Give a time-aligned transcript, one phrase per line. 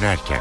[0.00, 0.40] dönerken.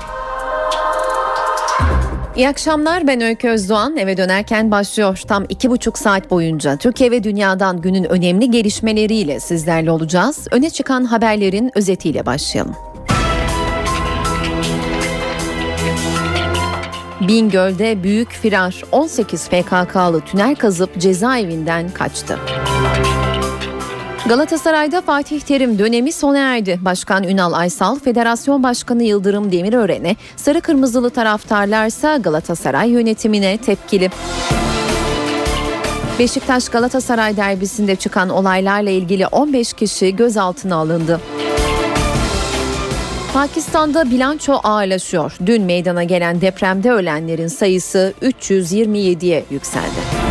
[2.35, 7.24] İyi akşamlar ben Öykü Özdoğan eve dönerken başlıyor tam iki buçuk saat boyunca Türkiye ve
[7.24, 10.47] dünyadan günün önemli gelişmeleriyle sizlerle olacağız.
[10.51, 12.75] Öne çıkan haberlerin özetiyle başlayalım.
[17.21, 22.39] Bingöl'de büyük firar 18 PKK'lı tünel kazıp cezaevinden kaçtı.
[24.26, 26.80] Galatasaray'da Fatih Terim dönemi sona erdi.
[26.81, 34.09] Başkan Ünal Aysal, Federasyon Başkanı Yıldırım Demirören'e, sarı kırmızılı taraftarlarsa Galatasaray yönetimine tepkili.
[36.20, 41.22] Beşiktaş Galatasaray derbisinde çıkan olaylarla ilgili 15 kişi gözaltına alındı.
[43.34, 45.38] Pakistan'da bilanço ağırlaşıyor.
[45.45, 50.27] Dün meydana gelen depremde ölenlerin sayısı 327'ye yükseldi.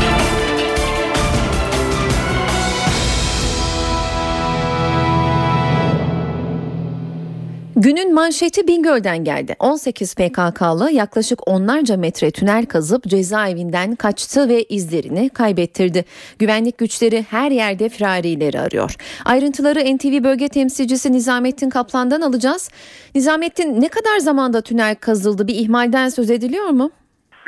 [7.87, 9.57] Günün manşeti Bingöl'den geldi.
[9.59, 16.05] 18 PKK'lı yaklaşık onlarca metre tünel kazıp cezaevinden kaçtı ve izlerini kaybettirdi.
[16.39, 18.95] Güvenlik güçleri her yerde firarileri arıyor.
[19.25, 22.71] Ayrıntıları NTV bölge temsilcisi Nizamettin Kaplan'dan alacağız.
[23.15, 25.49] Nizamettin ne kadar zamanda tünel kazıldı?
[25.49, 26.91] Bir ihmalden söz ediliyor mu?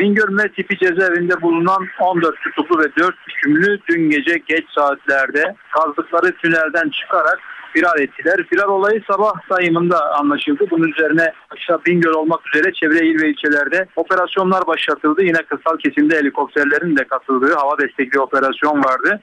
[0.01, 6.37] Bingöl M tipi cezaevinde bulunan 14 tutuklu ve 4 hükümlü dün gece geç saatlerde kazdıkları
[6.37, 7.39] tünelden çıkarak
[7.79, 8.47] firar ettiler.
[8.51, 10.65] Firar olayı sabah sayımında anlaşıldı.
[10.71, 15.23] Bunun üzerine aşağı Bingöl olmak üzere çevre il ve ilçelerde operasyonlar başlatıldı.
[15.23, 19.21] Yine kırsal kesimde helikopterlerin de katıldığı hava destekli operasyon vardı.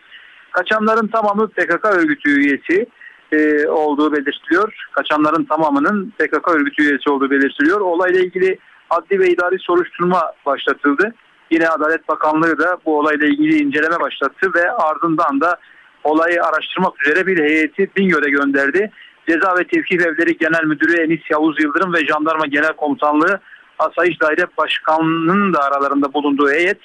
[0.51, 2.85] Kaçanların tamamı PKK örgütü üyesi
[3.31, 4.73] e, olduğu belirtiliyor.
[4.91, 7.81] Kaçanların tamamının PKK örgütü üyesi olduğu belirtiliyor.
[7.81, 8.57] Olayla ilgili
[8.89, 11.13] adli ve idari soruşturma başlatıldı.
[11.51, 15.57] Yine Adalet Bakanlığı da bu olayla ilgili inceleme başlattı ve ardından da
[16.05, 18.91] olayı araştırmak üzere bir heyeti Bingöl'e gönderdi.
[19.29, 23.39] Ceza ve Tevkif Evleri Genel Müdürü Enis Yavuz Yıldırım ve Jandarma Genel Komutanlığı
[23.79, 26.77] Asayiş Daire Başkanı'nın da aralarında bulunduğu heyet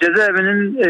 [0.00, 0.88] cezaevinin e,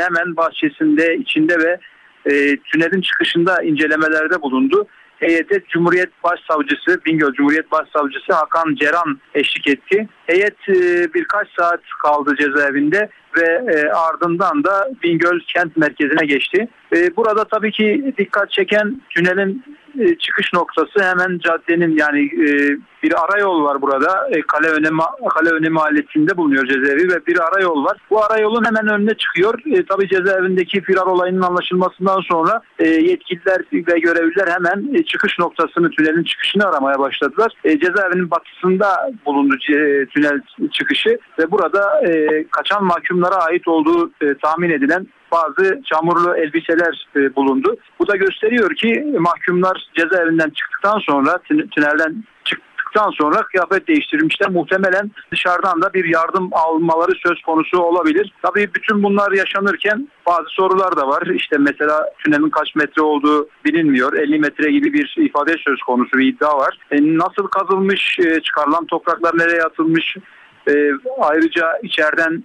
[0.00, 1.78] hemen bahçesinde, içinde ve
[2.26, 4.86] e, tünelin çıkışında incelemelerde bulundu.
[5.24, 10.08] Heyete Cumhuriyet Başsavcısı, Bingöl Cumhuriyet Başsavcısı Hakan Ceran eşlik etti.
[10.26, 10.74] Heyet e,
[11.14, 16.68] birkaç saat kaldı cezaevinde ve e, ardından da Bingöl kent merkezine geçti.
[16.96, 19.62] E, burada tabii ki dikkat çeken tünelin
[20.18, 22.30] çıkış noktası hemen caddenin yani
[23.04, 24.28] bir arayol var burada.
[24.30, 25.02] E, Kale Önemi
[25.34, 27.98] Kale Önemi mahallesinde bulunuyor cezaevi ve bir arayol var.
[28.10, 29.54] Bu arayolun hemen önüne çıkıyor.
[29.66, 35.90] E, tabii cezaevindeki firar olayının anlaşılmasından sonra e, yetkililer ve görevliler hemen e, çıkış noktasını,
[35.90, 37.52] tünelin çıkışını aramaya başladılar.
[37.64, 40.40] E, cezaevinin batısında bulundu e, tünel
[40.72, 47.36] çıkışı ve burada e, kaçan mahkumlara ait olduğu e, tahmin edilen bazı çamurlu elbiseler e,
[47.36, 47.76] bulundu.
[47.98, 51.38] Bu da gösteriyor ki mahkumlar cezaevinden çıktıktan sonra
[51.74, 52.24] tünelden
[52.94, 54.50] çıktıktan sonra kıyafet değiştirmişler.
[54.50, 58.32] Muhtemelen dışarıdan da bir yardım almaları söz konusu olabilir.
[58.42, 61.26] Tabii bütün bunlar yaşanırken bazı sorular da var.
[61.26, 64.12] İşte mesela tünelin kaç metre olduğu bilinmiyor.
[64.12, 66.78] 50 metre gibi bir ifade söz konusu bir iddia var.
[66.90, 70.16] E, nasıl kazılmış, e, çıkarılan topraklar nereye atılmış?
[70.68, 70.72] E,
[71.20, 72.44] ayrıca içeriden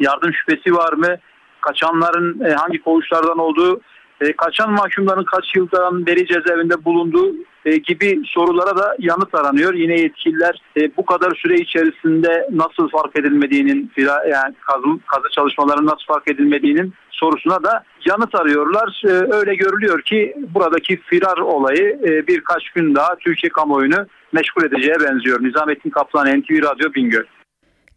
[0.00, 1.16] yardım şüphesi var mı?
[1.62, 3.80] kaçanların e, hangi koğuşlardan olduğu,
[4.22, 7.34] e, kaçan mahkumların kaç yıldan beri cezaevinde bulunduğu
[7.64, 9.74] e, gibi sorulara da yanıt aranıyor.
[9.74, 13.92] Yine yetkililer e, bu kadar süre içerisinde nasıl fark edilmediğinin
[14.30, 19.02] yani kazı, kazı çalışmalarının nasıl fark edilmediğinin sorusuna da yanıt arıyorlar.
[19.04, 24.96] E, öyle görülüyor ki buradaki firar olayı e, birkaç gün daha Türkiye kamuoyunu meşgul edeceğe
[25.00, 25.42] benziyor.
[25.42, 27.24] Nizamettin Kaplan, NTV Radyo Bingöl.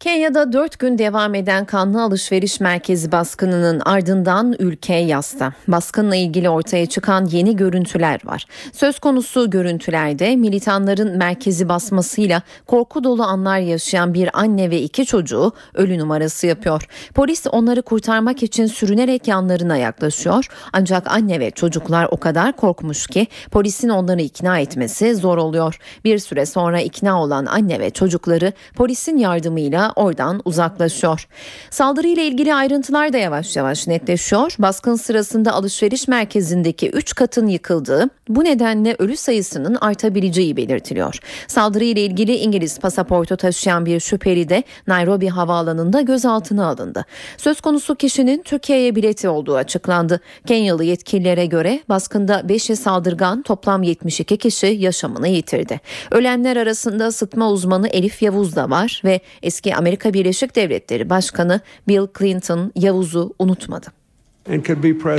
[0.00, 5.52] Kenya'da 4 gün devam eden kanlı alışveriş merkezi baskınının ardından ülke yasta.
[5.68, 8.44] Baskınla ilgili ortaya çıkan yeni görüntüler var.
[8.72, 15.52] Söz konusu görüntülerde militanların merkezi basmasıyla korku dolu anlar yaşayan bir anne ve iki çocuğu
[15.74, 16.88] ölü numarası yapıyor.
[17.14, 20.46] Polis onları kurtarmak için sürünerek yanlarına yaklaşıyor.
[20.72, 25.78] Ancak anne ve çocuklar o kadar korkmuş ki polisin onları ikna etmesi zor oluyor.
[26.04, 31.28] Bir süre sonra ikna olan anne ve çocukları polisin yardımıyla oradan uzaklaşıyor.
[31.70, 34.54] Saldırıyla ilgili ayrıntılar da yavaş yavaş netleşiyor.
[34.58, 41.18] Baskın sırasında alışveriş merkezindeki 3 katın yıkıldığı, bu nedenle ölü sayısının artabileceği belirtiliyor.
[41.48, 47.04] Saldırıyla ilgili İngiliz pasaportu taşıyan bir şüpheli de Nairobi havaalanında gözaltına alındı.
[47.36, 50.20] Söz konusu kişinin Türkiye'ye bileti olduğu açıklandı.
[50.46, 55.80] Kenyalı yetkililere göre baskında 5'i saldırgan toplam 72 kişi yaşamını yitirdi.
[56.10, 62.06] Ölenler arasında sıtma uzmanı Elif Yavuz da var ve eski Amerika Birleşik Devletleri Başkanı Bill
[62.18, 63.86] Clinton Yavuz'u unutmadı.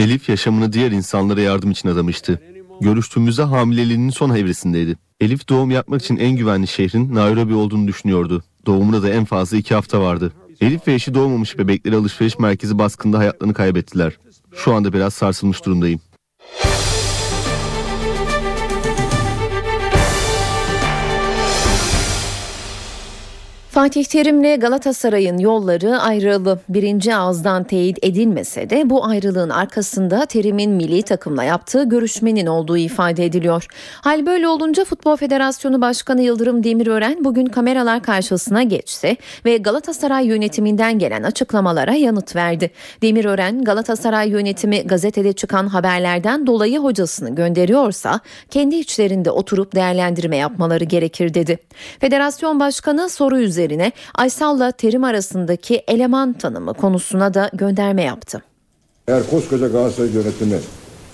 [0.04, 2.42] Elif yaşamını diğer insanlara yardım için adamıştı.
[2.81, 4.95] Görüştüğümüzde hamileliğinin son evresindeydi.
[5.21, 8.44] Elif doğum yapmak için en güvenli şehrin Nairobi olduğunu düşünüyordu.
[8.65, 10.33] Doğumuna da en fazla iki hafta vardı.
[10.62, 14.18] Elif ve eşi doğmamış bebekleri alışveriş merkezi baskında hayatlarını kaybettiler.
[14.56, 16.00] Şu anda biraz sarsılmış durumdayım.
[23.77, 26.59] Fatih Terim'le Galatasaray'ın yolları ayrılı.
[26.69, 33.25] Birinci ağızdan teyit edilmese de bu ayrılığın arkasında Terim'in milli takımla yaptığı görüşmenin olduğu ifade
[33.25, 33.65] ediliyor.
[34.01, 39.15] Hal böyle olunca Futbol Federasyonu Başkanı Yıldırım Demirören bugün kameralar karşısına geçti
[39.45, 42.71] ve Galatasaray yönetiminden gelen açıklamalara yanıt verdi.
[43.01, 48.19] Demirören Galatasaray yönetimi gazetede çıkan haberlerden dolayı hocasını gönderiyorsa
[48.50, 51.57] kendi içlerinde oturup değerlendirme yapmaları gerekir dedi.
[52.00, 53.67] Federasyon Başkanı soru üzerine
[54.16, 58.42] Aysal'la Terim arasındaki eleman tanımı konusuna da gönderme yaptı.
[59.08, 60.60] Eğer koskoca Galatasaray yönetimi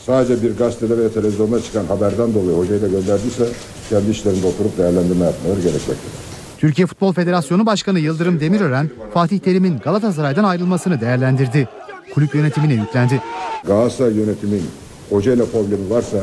[0.05, 3.47] sadece bir gazetede veya televizyonda çıkan haberden dolayı hocayı da gönderdiyse
[3.89, 6.23] kendi işlerinde oturup değerlendirme yapmaları gerekmektedir.
[6.57, 11.69] Türkiye Futbol Federasyonu Başkanı Yıldırım Demirören, Fatih Terim'in Galatasaray'dan ayrılmasını değerlendirdi.
[12.13, 13.21] Kulüp yönetimine yüklendi.
[13.67, 14.63] Galatasaray yönetimin
[15.09, 16.17] hocayla problemi varsa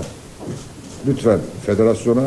[1.06, 2.22] lütfen federasyona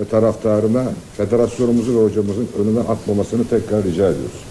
[0.00, 0.84] ve taraftarına
[1.16, 4.44] federasyonumuzu ve hocamızın önünden atmamasını tekrar rica ediyoruz.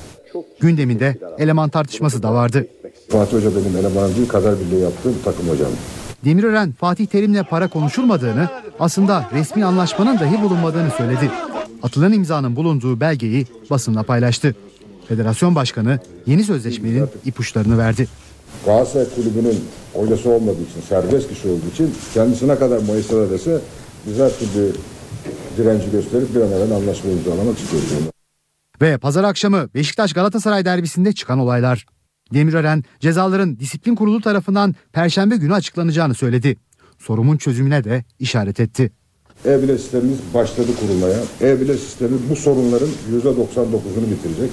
[0.60, 2.68] Gündeminde eleman tartışması da vardı.
[3.10, 5.70] Fatih Hoca benim elemanım değil, kader birliği yaptığım takım hocam.
[6.26, 8.50] Demirören Fatih Terim'le para konuşulmadığını,
[8.80, 11.32] aslında resmi anlaşmanın dahi bulunmadığını söyledi.
[11.84, 14.56] Atılan imzanın bulunduğu belgeyi basınla paylaştı.
[15.08, 18.08] Federasyon Başkanı yeni sözleşmenin ipuçlarını verdi.
[18.66, 19.60] Galatasaray kulübünün
[19.94, 23.60] hocası olmadığı için, serbest kişi olduğu için kendisine kadar Mayıs'ta dese
[24.08, 24.74] biz her türlü
[25.58, 27.90] direnci gösterip bir an evvel anlaşma imzalamak istiyoruz.
[28.82, 31.86] Ve pazar akşamı Beşiktaş Galatasaray derbisinde çıkan olaylar.
[32.34, 36.56] Demirören cezaların disiplin kurulu tarafından perşembe günü açıklanacağını söyledi.
[37.00, 38.92] Sorumun çözümüne de işaret etti.
[39.46, 41.20] E-bile sistemimiz başladı kurulmaya.
[41.42, 44.52] E-bile sistemi bu sorunların %99'unu bitirecek.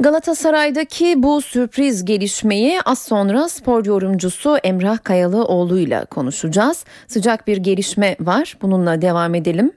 [0.00, 6.84] Galatasaray'daki bu sürpriz gelişmeyi az sonra spor yorumcusu Emrah Kayalıoğlu ile konuşacağız.
[7.06, 8.58] Sıcak bir gelişme var.
[8.62, 9.72] Bununla devam edelim.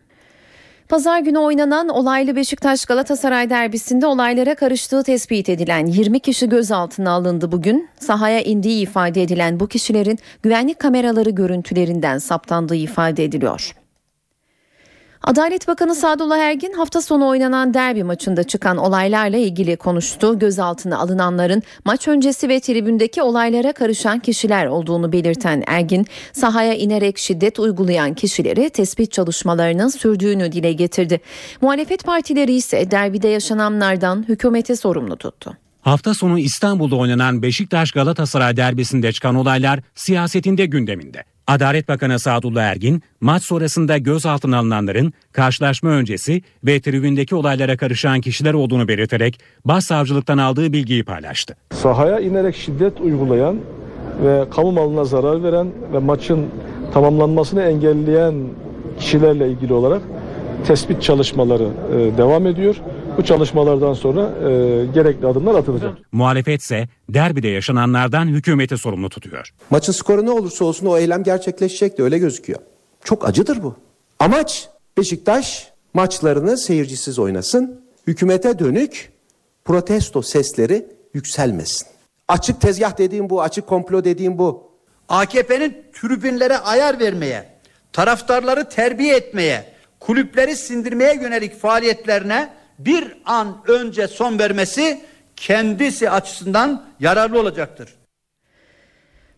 [0.89, 7.51] Pazar günü oynanan olaylı Beşiktaş Galatasaray derbisinde olaylara karıştığı tespit edilen 20 kişi gözaltına alındı
[7.51, 7.89] bugün.
[7.99, 13.75] Sahaya indiği ifade edilen bu kişilerin güvenlik kameraları görüntülerinden saptandığı ifade ediliyor.
[15.27, 20.39] Adalet Bakanı Sadullah Ergin hafta sonu oynanan derbi maçında çıkan olaylarla ilgili konuştu.
[20.39, 27.59] Gözaltına alınanların maç öncesi ve tribündeki olaylara karışan kişiler olduğunu belirten Ergin, sahaya inerek şiddet
[27.59, 31.21] uygulayan kişileri tespit çalışmalarının sürdüğünü dile getirdi.
[31.61, 35.57] Muhalefet partileri ise derbide yaşananlardan hükümete sorumlu tuttu.
[35.81, 41.36] Hafta sonu İstanbul'da oynanan Beşiktaş Galatasaray derbisinde çıkan olaylar siyasetinde gündeminde.
[41.47, 48.53] Adalet Bakanı Sadullah Ergin, maç sonrasında gözaltına alınanların karşılaşma öncesi ve tribündeki olaylara karışan kişiler
[48.53, 51.55] olduğunu belirterek başsavcılıktan aldığı bilgiyi paylaştı.
[51.71, 53.57] Sahaya inerek şiddet uygulayan
[54.23, 56.45] ve kamu malına zarar veren ve maçın
[56.93, 58.35] tamamlanmasını engelleyen
[58.99, 60.01] kişilerle ilgili olarak
[60.65, 62.75] tespit çalışmaları e, devam ediyor.
[63.17, 65.97] Bu çalışmalardan sonra e, gerekli adımlar atılacak.
[66.11, 69.53] Muhalefet ise derbide yaşananlardan hükümeti sorumlu tutuyor.
[69.69, 72.59] Maçın skoru ne olursa olsun o eylem gerçekleşecek de öyle gözüküyor.
[73.03, 73.75] Çok acıdır bu.
[74.19, 77.81] Amaç Beşiktaş maçlarını seyircisiz oynasın.
[78.07, 79.11] Hükümete dönük
[79.65, 81.87] protesto sesleri yükselmesin.
[82.27, 84.71] Açık tezgah dediğim bu, açık komplo dediğim bu.
[85.09, 87.45] AKP'nin tribünlere ayar vermeye,
[87.93, 95.01] taraftarları terbiye etmeye, kulüpleri sindirmeye yönelik faaliyetlerine bir an önce son vermesi
[95.35, 97.97] kendisi açısından yararlı olacaktır.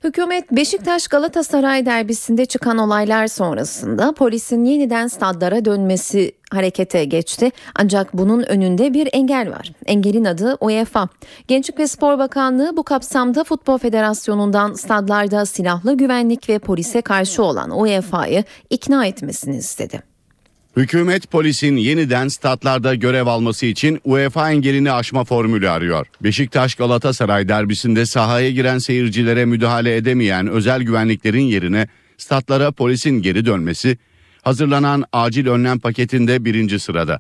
[0.04, 7.52] Hükümet Beşiktaş Galatasaray derbisinde çıkan olaylar sonrasında polisin yeniden stadlara dönmesi harekete geçti.
[7.76, 9.72] Ancak bunun önünde bir engel var.
[9.86, 11.08] Engelin adı UEFA.
[11.48, 17.80] Gençlik ve Spor Bakanlığı bu kapsamda Futbol Federasyonu'ndan stadlarda silahlı güvenlik ve polise karşı olan
[17.82, 20.09] UEFA'yı ikna etmesini istedi.
[20.80, 26.08] Hükümet polisin yeniden statlarda görev alması için UEFA engelini aşma formülü arıyor.
[26.24, 33.98] Beşiktaş Galatasaray derbisinde sahaya giren seyircilere müdahale edemeyen özel güvenliklerin yerine statlara polisin geri dönmesi
[34.42, 37.20] hazırlanan acil önlem paketinde birinci sırada.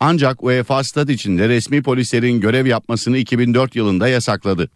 [0.00, 4.70] Ancak UEFA stad içinde resmi polislerin görev yapmasını 2004 yılında yasakladı.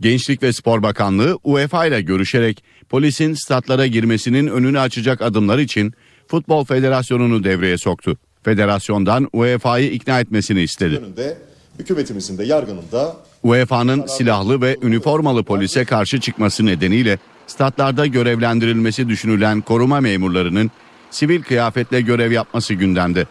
[0.00, 5.94] Gençlik ve Spor Bakanlığı UEFA ile görüşerek polisin statlara girmesinin önünü açacak adımlar için
[6.28, 8.16] Futbol Federasyonu'nu devreye soktu.
[8.42, 10.96] Federasyondan UEFA'yı ikna etmesini istedi.
[10.96, 11.38] Önünde
[11.78, 19.60] hükümetimizin de yargının da UEFA'nın silahlı ve üniformalı polise karşı çıkması nedeniyle statlarda görevlendirilmesi düşünülen
[19.60, 20.70] koruma memurlarının
[21.10, 23.26] sivil kıyafetle görev yapması gündemde.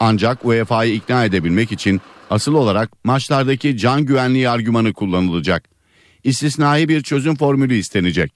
[0.00, 5.68] Ancak UEFA'yı ikna edebilmek için asıl olarak maçlardaki can güvenliği argümanı kullanılacak.
[6.24, 8.32] İstisnai bir çözüm formülü istenecek.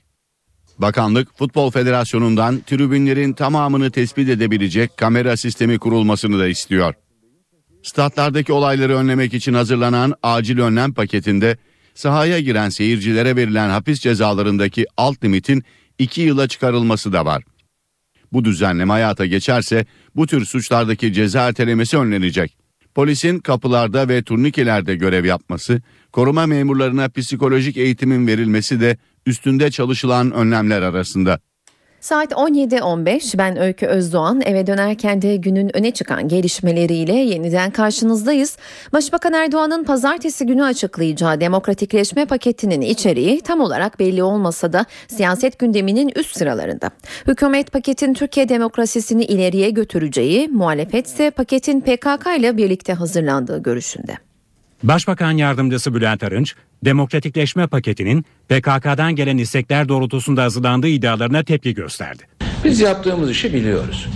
[0.81, 6.95] Bakanlık Futbol Federasyonu'ndan tribünlerin tamamını tespit edebilecek kamera sistemi kurulmasını da istiyor.
[7.83, 11.57] Statlardaki olayları önlemek için hazırlanan acil önlem paketinde
[11.95, 15.65] sahaya giren seyircilere verilen hapis cezalarındaki alt limitin
[15.99, 17.43] 2 yıla çıkarılması da var.
[18.33, 22.57] Bu düzenleme hayata geçerse bu tür suçlardaki ceza ertelemesi önlenecek.
[22.95, 25.83] Polisin kapılarda ve turnikelerde görev yapması,
[26.13, 28.97] koruma memurlarına psikolojik eğitimin verilmesi de
[29.27, 31.39] üstünde çalışılan önlemler arasında.
[32.01, 38.57] Saat 17.15 ben Öykü Özdoğan eve dönerken de günün öne çıkan gelişmeleriyle yeniden karşınızdayız.
[38.93, 46.13] Başbakan Erdoğan'ın pazartesi günü açıklayacağı demokratikleşme paketinin içeriği tam olarak belli olmasa da siyaset gündeminin
[46.17, 46.91] üst sıralarında.
[47.27, 54.30] Hükümet paketin Türkiye demokrasisini ileriye götüreceği, muhalefet paketin PKK ile birlikte hazırlandığı görüşünde.
[54.83, 62.23] Başbakan Yardımcısı Bülent Arınç, demokratikleşme paketinin PKK'dan gelen istekler doğrultusunda hazırlandığı iddialarına tepki gösterdi.
[62.65, 64.09] Biz yaptığımız işi biliyoruz.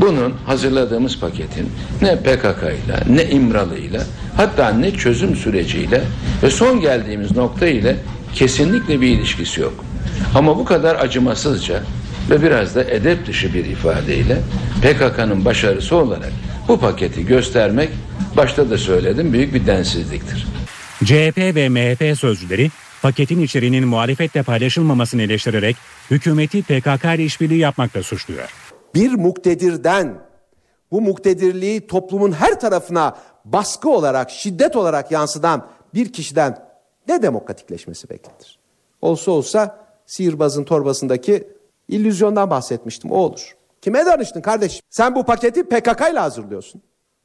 [0.00, 1.68] Bunun hazırladığımız paketin
[2.02, 4.00] ne PKK ile ne İmralı ile
[4.36, 6.02] hatta ne çözüm süreciyle
[6.42, 7.96] ve son geldiğimiz nokta ile
[8.34, 9.84] kesinlikle bir ilişkisi yok.
[10.34, 11.82] Ama bu kadar acımasızca
[12.30, 14.38] ve biraz da edep dışı bir ifadeyle
[14.82, 16.32] PKK'nın başarısı olarak
[16.68, 17.88] bu paketi göstermek
[18.36, 20.46] başta da söyledim büyük bir densizliktir.
[21.04, 22.70] CHP ve MHP sözcüleri
[23.02, 25.76] paketin içeriğinin muhalefetle paylaşılmamasını eleştirerek
[26.10, 28.50] hükümeti PKK ile işbirliği yapmakla suçluyor.
[28.94, 30.18] Bir muktedirden
[30.90, 36.58] bu muktedirliği toplumun her tarafına baskı olarak, şiddet olarak yansıdan bir kişiden
[37.08, 38.58] ne demokratikleşmesi beklenir?
[39.02, 41.48] Olsa olsa sihirbazın torbasındaki
[41.88, 43.56] illüzyondan bahsetmiştim o olur.
[43.82, 44.80] Kime danıştın kardeşim?
[44.90, 46.82] Sen bu paketi PKK ile hazırlıyorsun.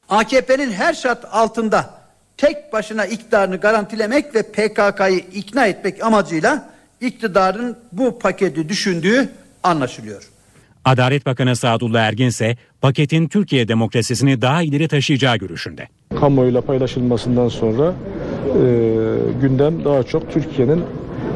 [0.10, 1.90] AKP'nin her şart altında
[2.38, 6.70] tek başına iktidarını garantilemek ve PKK'yı ikna etmek amacıyla
[7.02, 9.30] iktidarın bu paketi düşündüğü
[9.64, 10.30] anlaşılıyor.
[10.86, 15.88] Adalet Bakanı Sadullah Ergin ise paketin Türkiye demokrasisini daha ileri taşıyacağı görüşünde.
[16.20, 17.94] Kamuoyuyla paylaşılmasından sonra
[18.46, 18.62] e,
[19.42, 20.84] gündem daha çok Türkiye'nin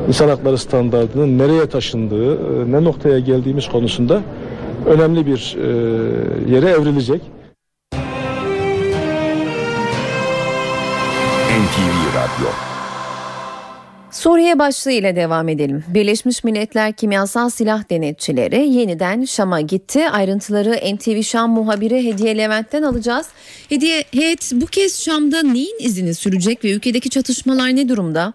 [0.07, 4.21] insan hakları standartının nereye taşındığı, e, ne noktaya geldiğimiz konusunda
[4.85, 5.67] önemli bir e,
[6.55, 7.21] yere evrilecek.
[12.19, 12.49] Radyo
[14.11, 15.83] Suriye başlığı ile devam edelim.
[15.87, 20.09] Birleşmiş Milletler Kimyasal Silah Denetçileri yeniden Şam'a gitti.
[20.09, 23.27] Ayrıntıları NTV Şam muhabiri Hediye Levent'ten alacağız.
[23.69, 28.33] Hediye, heyet bu kez Şam'da neyin izini sürecek ve ülkedeki çatışmalar ne durumda?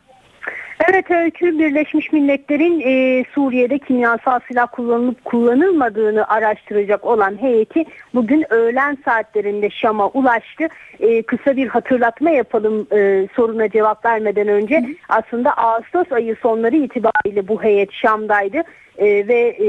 [0.80, 8.98] Evet Öykü Birleşmiş Milletler'in e, Suriye'de kimyasal silah kullanılıp kullanılmadığını araştıracak olan heyeti bugün öğlen
[9.04, 10.68] saatlerinde Şam'a ulaştı.
[11.00, 14.78] E, kısa bir hatırlatma yapalım e, soruna cevap vermeden önce.
[14.78, 14.86] Hı.
[15.08, 18.62] Aslında Ağustos ayı sonları itibariyle bu heyet Şam'daydı.
[18.98, 19.68] Ee, ve e,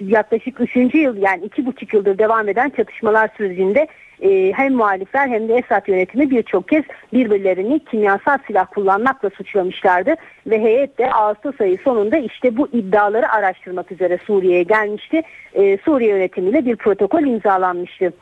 [0.00, 0.94] yaklaşık 3.
[0.94, 3.86] yıl yani 2,5 yıldır devam eden çatışmalar sürecinde
[4.22, 10.14] e, hem muhalifler hem de Esad yönetimi birçok kez birbirlerini kimyasal silah kullanmakla suçlamışlardı
[10.46, 15.22] ve heyet de Ağustos ayı sonunda işte bu iddiaları araştırmak üzere Suriye'ye gelmişti.
[15.54, 18.12] E, Suriye yönetimiyle bir protokol imzalanmıştı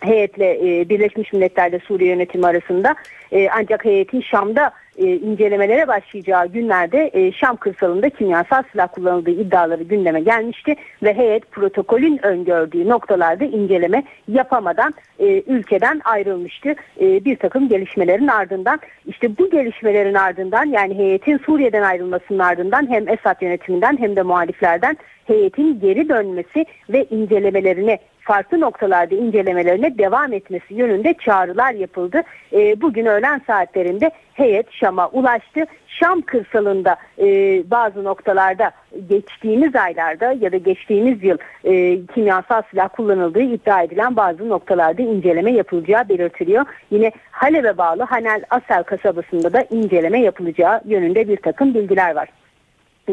[0.00, 2.94] heyetle e, Birleşmiş Milletler'de Suriye yönetimi arasında
[3.32, 9.82] e, ancak heyetin Şam'da e, incelemelere başlayacağı günlerde e, Şam kırsalında kimyasal silah kullanıldığı iddiaları
[9.82, 16.74] gündeme gelmişti ve heyet protokolün öngördüğü noktalarda inceleme yapamadan e, ülkeden ayrılmıştı.
[17.00, 23.08] E, bir takım gelişmelerin ardından işte bu gelişmelerin ardından yani heyetin Suriye'den ayrılmasının ardından hem
[23.08, 30.74] Esad yönetiminden hem de muhaliflerden heyetin geri dönmesi ve incelemelerine farklı noktalarda incelemelerine devam etmesi
[30.74, 32.22] yönünde çağrılar yapıldı.
[32.52, 35.64] E, bugün öğlen saatlerinde heyet Şam'a ulaştı.
[35.86, 37.26] Şam kırsalında e,
[37.70, 38.70] bazı noktalarda
[39.08, 45.52] geçtiğimiz aylarda ya da geçtiğimiz yıl e, kimyasal silah kullanıldığı iddia edilen bazı noktalarda inceleme
[45.52, 46.66] yapılacağı belirtiliyor.
[46.90, 52.28] Yine Halep'e bağlı Hanel Asel kasabasında da inceleme yapılacağı yönünde bir takım bilgiler var.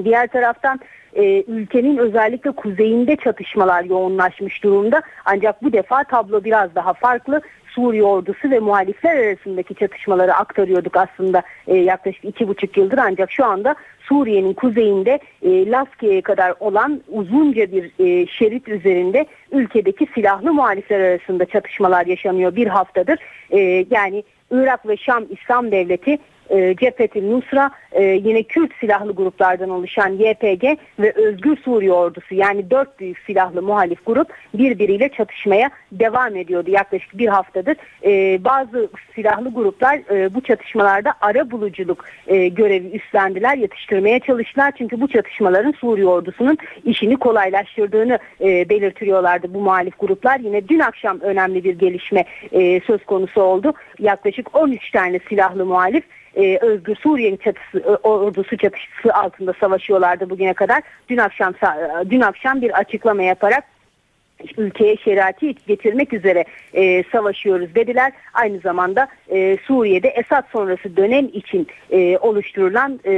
[0.04, 0.80] Diğer taraftan
[1.16, 5.02] e, ülkenin özellikle kuzeyinde çatışmalar yoğunlaşmış durumda.
[5.26, 7.42] Ancak bu defa tablo biraz daha farklı.
[7.76, 13.46] Suriye ordusu ve muhalifler arasındaki çatışmaları aktarıyorduk aslında e, yaklaşık iki buçuk yıldır ancak şu
[13.46, 21.00] anda Suriye'nin kuzeyinde e, Laskiye'ye kadar olan uzunca bir e, şerit üzerinde ülkedeki silahlı muhalifler
[21.00, 23.20] arasında çatışmalar yaşanıyor bir haftadır.
[23.52, 26.18] E, yani Irak ve Şam İslam Devleti
[26.50, 30.64] e, Cephetil Nusra, e, yine Kürt silahlı gruplardan oluşan YPG
[31.00, 37.18] ve Özgür Suriye Ordusu yani dört büyük silahlı muhalif grup birbiriyle çatışmaya devam ediyordu yaklaşık
[37.18, 37.78] bir haftadır.
[38.06, 44.74] E, bazı silahlı gruplar e, bu çatışmalarda ara buluculuk e, görevi üstlendiler, yatıştırmaya çalıştılar.
[44.78, 50.40] Çünkü bu çatışmaların Suriye ordusunun işini kolaylaştırdığını e, belirtiyorlardı bu muhalif gruplar.
[50.40, 53.74] Yine dün akşam önemli bir gelişme e, söz konusu oldu.
[54.00, 56.04] Yaklaşık 13 tane silahlı muhalif
[56.36, 60.84] e, Özgür Suriye'nin çatısı, e, ordusu çatısı altında savaşıyorlardı bugüne kadar.
[61.10, 63.64] Dün akşam sa- dün akşam bir açıklama yaparak
[64.58, 68.12] ülkeye şeriatı getirmek üzere e, savaşıyoruz dediler.
[68.34, 73.12] Aynı zamanda e, Suriye'de Esad sonrası dönem için e, oluşturulan e,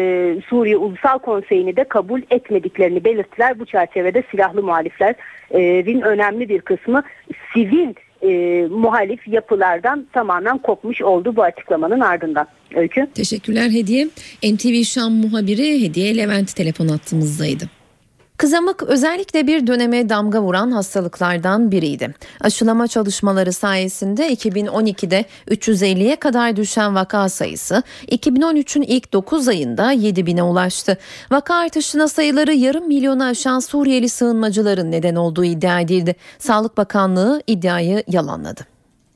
[0.48, 3.60] Suriye Ulusal Konseyi'ni de kabul etmediklerini belirttiler.
[3.60, 7.04] Bu çerçevede silahlı muhaliflerin önemli bir kısmı
[7.54, 8.28] sivil e,
[8.70, 12.48] muhalif yapılardan tamamen kopmuş oldu bu açıklamanın ardından.
[12.76, 13.08] Öykü.
[13.14, 14.08] Teşekkürler Hediye.
[14.44, 17.70] NTV Şam muhabiri Hediye Levent telefon attığımızdaydı.
[18.38, 22.14] Kızamık özellikle bir döneme damga vuran hastalıklardan biriydi.
[22.42, 30.98] Aşılama çalışmaları sayesinde 2012'de 350'ye kadar düşen vaka sayısı 2013'ün ilk 9 ayında 7000'e ulaştı.
[31.32, 36.16] Vaka artışına sayıları yarım milyonu aşan Suriyeli sığınmacıların neden olduğu iddia edildi.
[36.38, 38.62] Sağlık Bakanlığı iddiayı yalanladı.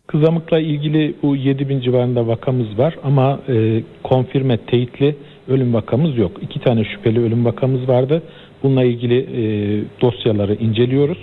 [0.07, 5.15] Kızamıkla ilgili bu 7000 civarında vakamız var ama e, konfirme teyitli
[5.47, 6.31] ölüm vakamız yok.
[6.41, 8.23] İki tane şüpheli ölüm vakamız vardı.
[8.63, 9.43] Bununla ilgili e,
[10.01, 11.17] dosyaları inceliyoruz.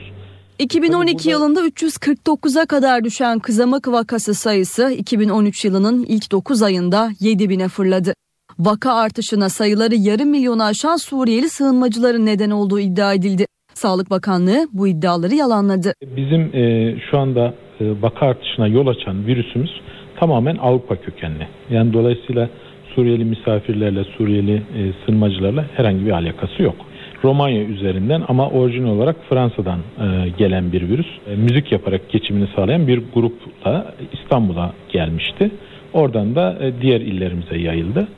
[0.58, 8.12] 2012 yılında 349'a kadar düşen kızamık vakası sayısı 2013 yılının ilk 9 ayında 7000'e fırladı.
[8.58, 13.46] Vaka artışına sayıları yarım milyonu aşan Suriyeli sığınmacıların neden olduğu iddia edildi.
[13.74, 15.92] Sağlık Bakanlığı bu iddiaları yalanladı.
[16.16, 19.70] Bizim e, şu anda e, vaka artışına yol açan virüsümüz
[20.20, 21.48] tamamen Avrupa kökenli.
[21.70, 22.50] Yani dolayısıyla
[22.94, 26.76] Suriyeli misafirlerle, Suriyeli e, sığınmacılarla herhangi bir alakası yok.
[27.26, 31.06] Romanya üzerinden ama orijinal olarak Fransa'dan e, gelen bir virüs.
[31.26, 35.50] E, müzik yaparak geçimini sağlayan bir grupla İstanbul'a gelmişti.
[35.92, 38.08] Oradan da e, diğer illerimize yayıldı.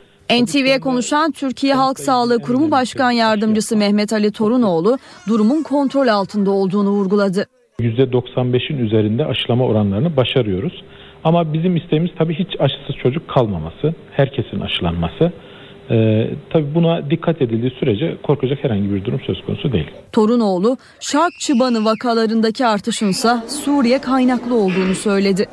[0.43, 6.91] NTV'ye konuşan Türkiye Halk Sağlığı Kurumu Başkan Yardımcısı Mehmet Ali Torunoğlu durumun kontrol altında olduğunu
[6.91, 7.47] vurguladı.
[7.81, 10.83] %95'in üzerinde aşılama oranlarını başarıyoruz.
[11.25, 15.33] Ama bizim isteğimiz tabii hiç aşısız çocuk kalmaması, herkesin aşılanması.
[15.91, 19.91] Ee, tabii buna dikkat edildiği sürece korkacak herhangi bir durum söz konusu değil.
[20.13, 25.47] Torunoğlu, Şark çıbanı vakalarındaki artışınsa Suriye kaynaklı olduğunu söyledi.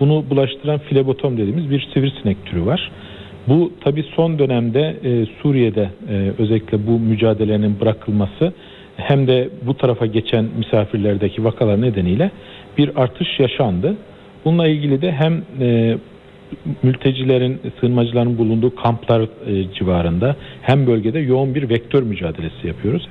[0.00, 2.90] Bunu bulaştıran flebotom dediğimiz bir sivrisinek türü var.
[3.48, 8.52] Bu tabii son dönemde e, Suriye'de e, özellikle bu mücadelenin bırakılması
[8.96, 12.30] hem de bu tarafa geçen misafirlerdeki vakalar nedeniyle
[12.78, 13.96] bir artış yaşandı.
[14.44, 15.96] Bununla ilgili de hem e,
[16.82, 23.08] mültecilerin, sığınmacıların bulunduğu kamplar e, civarında hem bölgede yoğun bir vektör mücadelesi yapıyoruz.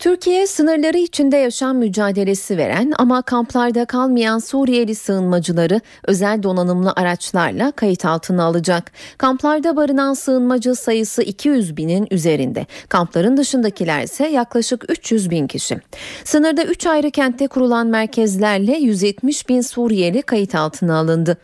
[0.00, 8.04] Türkiye sınırları içinde yaşam mücadelesi veren ama kamplarda kalmayan Suriyeli sığınmacıları özel donanımlı araçlarla kayıt
[8.04, 8.92] altına alacak.
[9.18, 12.66] Kamplarda barınan sığınmacı sayısı 200 binin üzerinde.
[12.88, 15.78] Kampların dışındakiler ise yaklaşık 300 bin kişi.
[16.24, 21.36] Sınırda 3 ayrı kentte kurulan merkezlerle 170 bin Suriyeli kayıt altına alındı.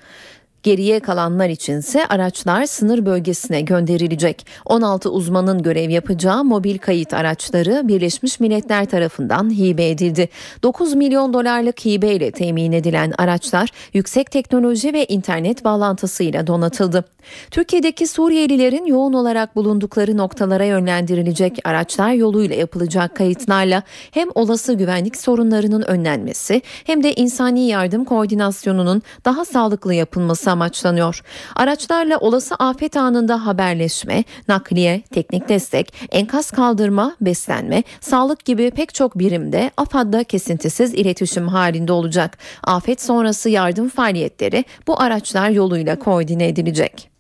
[0.66, 4.46] Geriye kalanlar içinse araçlar sınır bölgesine gönderilecek.
[4.64, 10.28] 16 uzmanın görev yapacağı mobil kayıt araçları Birleşmiş Milletler tarafından hibe edildi.
[10.62, 17.04] 9 milyon dolarlık hibe ile temin edilen araçlar yüksek teknoloji ve internet bağlantısıyla donatıldı.
[17.50, 25.82] Türkiye'deki Suriyelilerin yoğun olarak bulundukları noktalara yönlendirilecek araçlar yoluyla yapılacak kayıtlarla hem olası güvenlik sorunlarının
[25.82, 31.22] önlenmesi hem de insani yardım koordinasyonunun daha sağlıklı yapılması amaçlanıyor.
[31.56, 39.18] Araçlarla olası afet anında haberleşme, nakliye, teknik destek, enkaz kaldırma, beslenme, sağlık gibi pek çok
[39.18, 42.38] birimde AFAD'da kesintisiz iletişim halinde olacak.
[42.64, 47.10] Afet sonrası yardım faaliyetleri bu araçlar yoluyla koordine edilecek.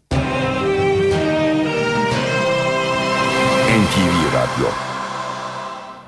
[3.76, 4.95] NTV Radyo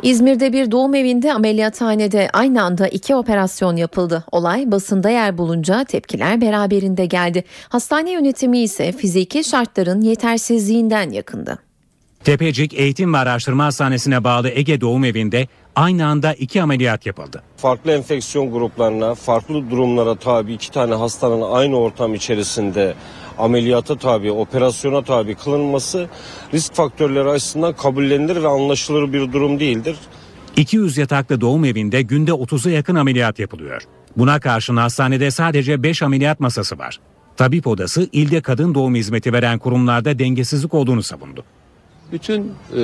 [0.02, 4.24] İzmir'de bir doğum evinde ameliyathanede aynı anda iki operasyon yapıldı.
[4.32, 7.44] Olay basında yer bulunca tepkiler beraberinde geldi.
[7.68, 11.58] Hastane yönetimi ise fiziki şartların yetersizliğinden yakındı.
[12.24, 17.42] Tepecik Eğitim ve Araştırma Hastanesi'ne bağlı Ege Doğum Evi'nde aynı anda iki ameliyat yapıldı.
[17.56, 22.94] Farklı enfeksiyon gruplarına, farklı durumlara tabi iki tane hastanın aynı ortam içerisinde
[23.38, 26.09] ameliyata tabi, operasyona tabi kılınması
[26.55, 29.96] risk faktörleri açısından kabullenilir ve anlaşılır bir durum değildir.
[30.57, 33.83] 200 yataklı doğum evinde günde 30'a yakın ameliyat yapılıyor.
[34.16, 37.01] Buna karşın hastanede sadece 5 ameliyat masası var.
[37.37, 41.44] Tabip Odası ilde kadın doğum hizmeti veren kurumlarda dengesizlik olduğunu savundu.
[42.12, 42.83] bütün e,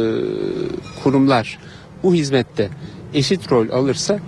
[1.02, 1.58] kurumlar
[2.02, 2.70] bu hizmette
[3.14, 4.18] eşit rol alırsa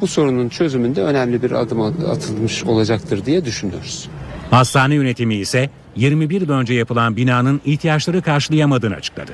[0.00, 4.08] bu sorunun çözümünde önemli bir adım atılmış olacaktır diye düşünüyoruz.
[4.50, 9.32] Hastane yönetimi ise 21 yıl önce yapılan binanın ihtiyaçları karşılayamadığını açıkladı.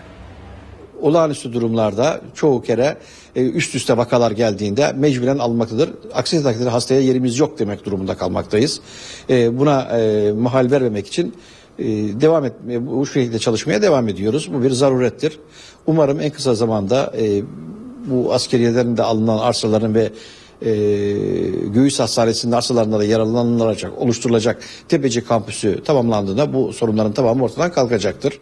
[1.00, 2.96] olağanüstü durumlarda çoğu kere
[3.36, 5.90] e, üst üste vakalar geldiğinde mecburen alınmaktadır.
[6.14, 8.80] Aksi takdirde hastaya yerimiz yok demek durumunda kalmaktayız.
[9.30, 11.34] E, Buna e, mahal vermemek için
[12.20, 14.50] devam etmeye, bu şekilde çalışmaya devam ediyoruz.
[14.54, 15.38] Bu bir zarurettir.
[15.86, 17.12] Umarım en kısa zamanda
[18.06, 20.10] bu askeriyelerin de alınan arsaların ve
[20.64, 20.72] e,
[21.66, 28.40] Göğüs Hastanesi'nin arsalarında da yararlanılacak, oluşturulacak Tepeci kampüsü tamamlandığında bu sorunların tamamı ortadan kalkacaktır.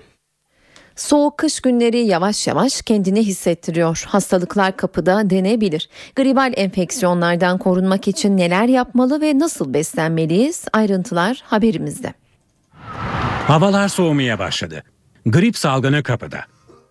[0.96, 4.04] Soğuk kış günleri yavaş yavaş kendini hissettiriyor.
[4.08, 5.88] Hastalıklar kapıda denebilir.
[6.16, 10.64] Gribal enfeksiyonlardan korunmak için neler yapmalı ve nasıl beslenmeliyiz?
[10.72, 12.14] Ayrıntılar haberimizde.
[13.46, 14.82] Havalar soğumaya başladı.
[15.26, 16.38] Grip salgını kapıda.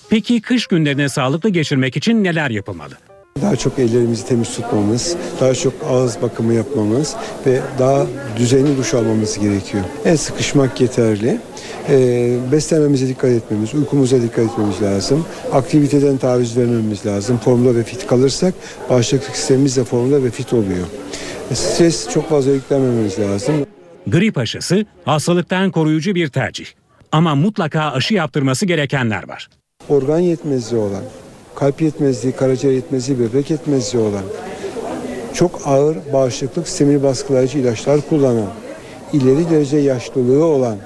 [0.10, 3.11] Peki kış günlerini sağlıklı geçirmek için neler yapılmalı?
[3.41, 7.15] Daha çok ellerimizi temiz tutmamız, daha çok ağız bakımı yapmamız
[7.46, 8.06] ve daha
[8.38, 9.84] düzenli duş almamız gerekiyor.
[10.06, 11.38] El sıkışmak yeterli.
[11.89, 15.26] Ee, beslenmemize dikkat etmemiz, uykumuza dikkat etmemiz lazım.
[15.54, 17.38] Aktiviteden taviz vermemiz lazım.
[17.38, 18.54] Formda ve fit kalırsak
[18.89, 20.88] bağışıklık sistemimiz de formda ve fit oluyor.
[21.54, 23.56] Stres çok fazla yüklenmememiz lazım.
[24.08, 26.65] Grip aşısı hastalıktan koruyucu bir tercih.
[27.12, 29.50] Ama mutlaka aşı yaptırması gerekenler var.
[29.89, 31.04] Organ yetmezliği olan,
[31.55, 34.23] kalp yetmezliği, karaciğer yetmezliği, böbrek yetmezliği olan,
[35.33, 38.47] çok ağır bağışıklık sistemini baskılayıcı ilaçlar kullanan,
[39.13, 40.77] ileri derece yaşlılığı olan,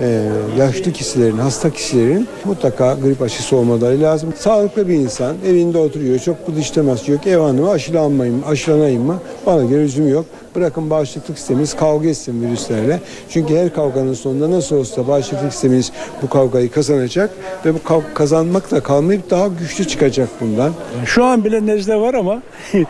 [0.00, 4.34] e, yaşlı kişilerin, hasta kişilerin mutlaka grip aşısı olmaları lazım.
[4.38, 9.18] Sağlıklı bir insan evinde oturuyor, çok bu dış temas yok, ev hanımı aşılanmayayım aşılanayım mı?
[9.46, 10.26] Bana göre lüzum yok.
[10.56, 13.00] Bırakın bağışıklık sistemimiz kavga etsin virüslerle.
[13.28, 17.30] Çünkü her kavganın sonunda nasıl olsa bağışıklık sistemimiz bu kavgayı kazanacak
[17.66, 20.72] ve bu kav- kazanmakla kalmayıp daha güçlü çıkacak bundan.
[21.06, 22.42] Şu an bile nezle var ama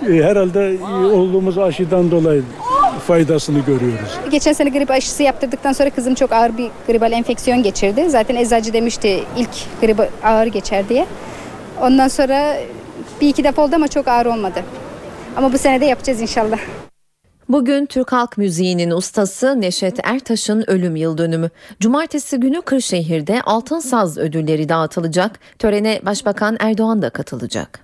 [0.00, 0.76] herhalde
[1.14, 2.42] olduğumuz aşıdan dolayı
[3.06, 4.18] faydasını görüyoruz.
[4.30, 8.10] Geçen sene grip aşısı yaptırdıktan sonra kızım çok ağır bir gribal enfeksiyon geçirdi.
[8.10, 11.06] Zaten eczacı demişti ilk grip ağır geçer diye.
[11.82, 12.56] Ondan sonra
[13.20, 14.62] bir iki defa oldu ama çok ağır olmadı.
[15.36, 16.58] Ama bu sene de yapacağız inşallah.
[17.52, 21.50] Bugün Türk halk müziğinin ustası Neşet Ertaş'ın ölüm yıl dönümü.
[21.80, 25.38] Cumartesi günü Kırşehir'de Altın Saz ödülleri dağıtılacak.
[25.58, 27.80] Törene Başbakan Erdoğan da katılacak.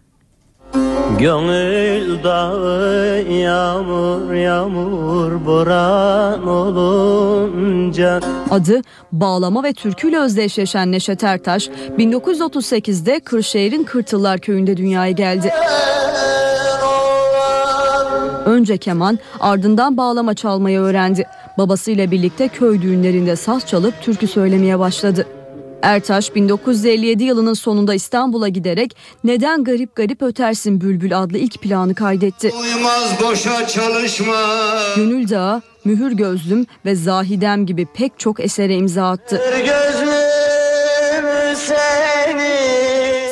[1.18, 13.85] Gönül dağı yağmur yağmur boran olunca Adı bağlama ve türküyle özdeşleşen Neşet Ertaş 1938'de Kırşehir'in
[13.85, 15.52] Kırtıllar köyünde dünyaya geldi.
[18.46, 21.26] Önce keman ardından bağlama çalmayı öğrendi.
[21.59, 25.26] Babasıyla birlikte köy düğünlerinde saz çalıp türkü söylemeye başladı.
[25.82, 32.52] Ertaş 1957 yılının sonunda İstanbul'a giderek Neden Garip Garip Ötersin Bülbül adlı ilk planı kaydetti.
[32.61, 34.35] Uymaz boşa çalışma
[34.96, 39.40] Gönül Dağı, Mühür Gözlüm ve Zahidem gibi pek çok esere imza attı.
[39.59, 40.16] Gözlüm
[41.56, 42.75] seni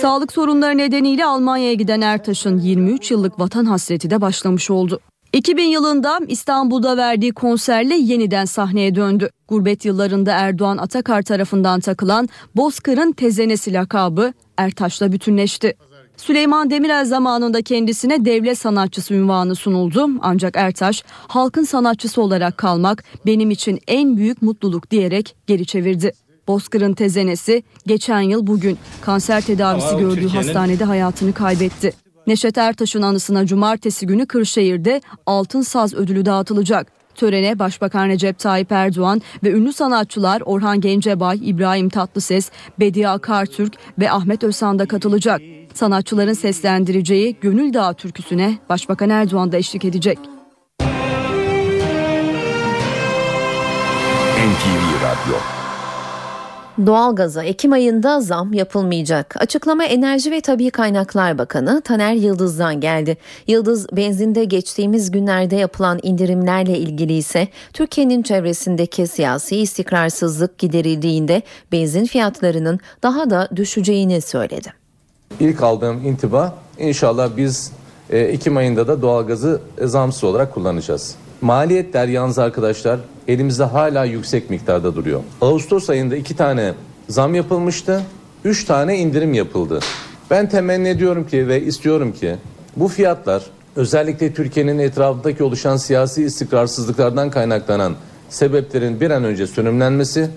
[0.05, 5.01] Sağlık sorunları nedeniyle Almanya'ya giden Ertaş'ın 23 yıllık vatan hasreti de başlamış oldu.
[5.33, 9.31] 2000 yılında İstanbul'da verdiği konserle yeniden sahneye döndü.
[9.49, 15.75] Gurbet yıllarında Erdoğan Atakar tarafından takılan Bozkır'ın tezenesi lakabı Ertaş'la bütünleşti.
[16.17, 23.51] Süleyman Demirel zamanında kendisine devlet sanatçısı unvanı sunuldu ancak Ertaş halkın sanatçısı olarak kalmak benim
[23.51, 26.13] için en büyük mutluluk diyerek geri çevirdi.
[26.49, 31.93] Bozkır'ın tezenesi geçen yıl bugün kanser tedavisi Ama gördüğü hastanede hayatını kaybetti.
[32.27, 36.93] Neşet Ertaş'ın anısına cumartesi günü Kırşehir'de Altın Saz ödülü dağıtılacak.
[37.15, 44.11] Törene Başbakan Recep Tayyip Erdoğan ve ünlü sanatçılar Orhan Gencebay, İbrahim Tatlıses, Bediye Akartürk ve
[44.11, 45.41] Ahmet Özhan da katılacak.
[45.75, 50.19] Sanatçıların seslendireceği Gönül Dağı türküsüne Başbakan Erdoğan da eşlik edecek.
[54.45, 55.64] NTV Radyo
[56.87, 59.35] Doğalgaza Ekim ayında zam yapılmayacak.
[59.39, 63.17] Açıklama Enerji ve Tabi Kaynaklar Bakanı Taner Yıldız'dan geldi.
[63.47, 72.81] Yıldız benzinde geçtiğimiz günlerde yapılan indirimlerle ilgili ise Türkiye'nin çevresindeki siyasi istikrarsızlık giderildiğinde benzin fiyatlarının
[73.03, 74.73] daha da düşeceğini söyledi.
[75.41, 77.73] İlk aldığım intiba inşallah biz
[78.11, 81.17] e, Ekim ayında da doğalgazı e, zamsız olarak kullanacağız.
[81.45, 85.21] Maliyetler yalnız arkadaşlar elimizde hala yüksek miktarda duruyor.
[85.41, 86.75] Ağustos ayında iki tane
[87.09, 88.03] zam yapılmıştı.
[88.45, 89.81] Üç tane indirim yapıldı.
[90.31, 92.37] Ben temenni ediyorum ki ve istiyorum ki
[92.77, 93.43] bu fiyatlar
[93.77, 97.95] özellikle Türkiye'nin etrafındaki oluşan siyasi istikrarsızlıklardan kaynaklanan
[98.29, 100.31] sebeplerin bir an önce sönümlenmesi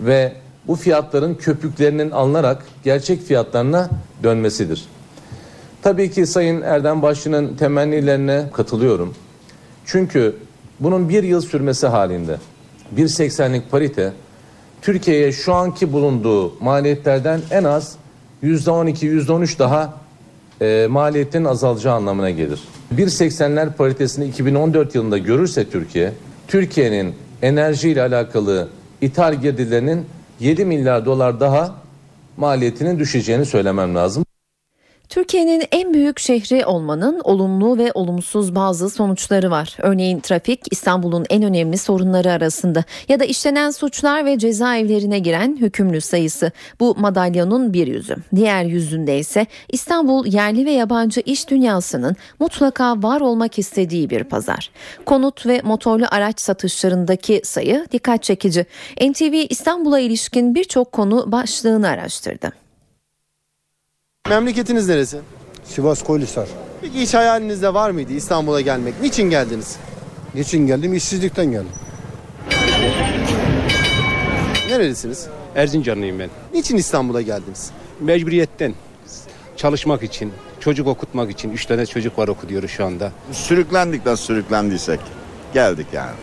[0.00, 0.32] ve
[0.66, 3.90] bu fiyatların köpüklerinin alınarak gerçek fiyatlarına
[4.22, 4.84] dönmesidir.
[5.82, 9.14] Tabii ki Sayın Erdem Başçı'nın temennilerine katılıyorum.
[9.92, 10.36] Çünkü
[10.80, 12.36] bunun bir yıl sürmesi halinde
[12.96, 14.12] 1.80'lik parite
[14.82, 17.96] Türkiye'ye şu anki bulunduğu maliyetlerden en az
[18.42, 19.94] %12, %13 daha
[20.60, 22.60] e, maliyetin azalacağı anlamına gelir.
[22.96, 26.12] 1.80'ler paritesini 2014 yılında görürse Türkiye,
[26.48, 28.68] Türkiye'nin enerjiyle alakalı
[29.00, 30.06] ithal girdilerinin
[30.40, 31.74] 7 milyar dolar daha
[32.36, 34.24] maliyetinin düşeceğini söylemem lazım.
[35.12, 39.76] Türkiye'nin en büyük şehri olmanın olumlu ve olumsuz bazı sonuçları var.
[39.78, 46.00] Örneğin trafik İstanbul'un en önemli sorunları arasında ya da işlenen suçlar ve cezaevlerine giren hükümlü
[46.00, 46.52] sayısı.
[46.80, 48.16] Bu madalyonun bir yüzü.
[48.36, 54.70] Diğer yüzünde ise İstanbul yerli ve yabancı iş dünyasının mutlaka var olmak istediği bir pazar.
[55.06, 58.66] Konut ve motorlu araç satışlarındaki sayı dikkat çekici.
[59.00, 62.61] NTV İstanbul'a ilişkin birçok konu başlığını araştırdı.
[64.28, 65.20] Memleketiniz neresi?
[65.64, 66.48] Sivas Koylisar.
[66.80, 68.94] Peki hiç hayalinizde var mıydı İstanbul'a gelmek?
[69.02, 69.76] Niçin geldiniz?
[70.34, 70.94] Niçin geldim?
[70.94, 71.68] İşsizlikten geldim.
[74.68, 75.26] Nerelisiniz?
[75.54, 76.28] Erzincanlıyım ben.
[76.54, 77.70] Niçin İstanbul'a geldiniz?
[78.00, 78.74] Mecburiyetten
[79.56, 81.50] çalışmak için, çocuk okutmak için.
[81.50, 83.12] Üç tane çocuk var okutuyoruz şu anda.
[83.32, 85.00] Sürüklendik nasıl sürüklendiysek
[85.54, 86.16] geldik yani.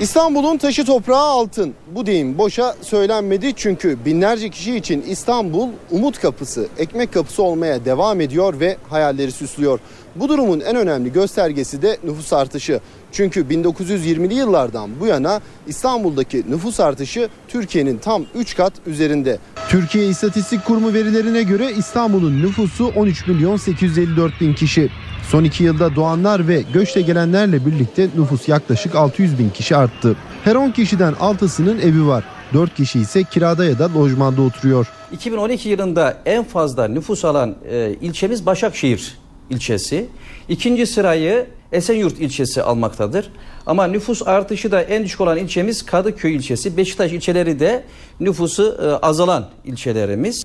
[0.00, 1.74] İstanbul'un taşı toprağı altın.
[1.94, 8.20] Bu deyim boşa söylenmedi çünkü binlerce kişi için İstanbul umut kapısı, ekmek kapısı olmaya devam
[8.20, 9.80] ediyor ve hayalleri süslüyor.
[10.16, 12.80] Bu durumun en önemli göstergesi de nüfus artışı.
[13.12, 19.38] Çünkü 1920'li yıllardan bu yana İstanbul'daki nüfus artışı Türkiye'nin tam 3 kat üzerinde.
[19.68, 24.90] Türkiye İstatistik Kurumu verilerine göre İstanbul'un nüfusu 13 milyon 854 bin kişi.
[25.30, 30.16] Son iki yılda doğanlar ve göçle gelenlerle birlikte nüfus yaklaşık 600 bin kişi arttı.
[30.44, 32.24] Her 10 kişiden 6'sının evi var.
[32.54, 34.86] 4 kişi ise kirada ya da lojmanda oturuyor.
[35.12, 39.18] 2012 yılında en fazla nüfus alan e, ilçemiz Başakşehir
[39.50, 40.06] ilçesi.
[40.48, 43.30] İkinci sırayı Esenyurt ilçesi almaktadır.
[43.66, 46.76] Ama nüfus artışı da en düşük olan ilçemiz Kadıköy ilçesi.
[46.76, 47.84] Beşiktaş ilçeleri de
[48.20, 50.43] nüfusu e, azalan ilçelerimiz.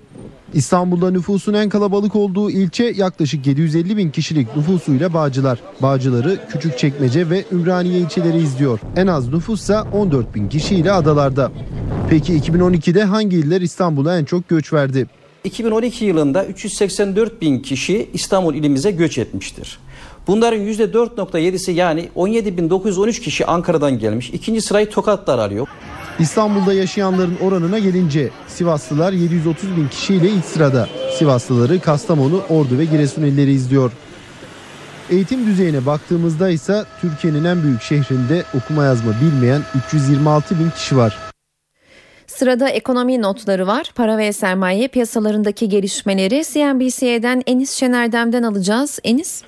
[0.54, 5.60] İstanbul'da nüfusun en kalabalık olduğu ilçe yaklaşık 750 bin kişilik nüfusuyla Bağcılar.
[5.82, 8.80] Bağcıları Küçükçekmece ve Ümraniye ilçeleri izliyor.
[8.96, 11.52] En az nüfussa 14 bin kişiyle adalarda.
[12.10, 15.08] Peki 2012'de hangi iller İstanbul'a en çok göç verdi?
[15.44, 19.80] 2012 yılında 384 bin kişi İstanbul ilimize göç etmiştir.
[20.28, 24.30] Bunların %4.7'si yani 17.913 kişi Ankara'dan gelmiş.
[24.30, 25.68] İkinci sırayı Tokatlar alıyor.
[26.20, 30.90] İstanbul'da yaşayanların oranına gelince Sivaslılar 730 bin kişiyle ilk sırada.
[31.18, 33.92] Sivaslıları Kastamonu, Ordu ve Giresun illeri izliyor.
[35.10, 41.18] Eğitim düzeyine baktığımızda ise Türkiye'nin en büyük şehrinde okuma yazma bilmeyen 326 bin kişi var.
[42.28, 43.92] Sırada ekonomi notları var.
[43.96, 49.00] Para ve sermaye piyasalarındaki gelişmeleri CNBC'den Enis Şenerdem'den alacağız.
[49.04, 49.44] Enis?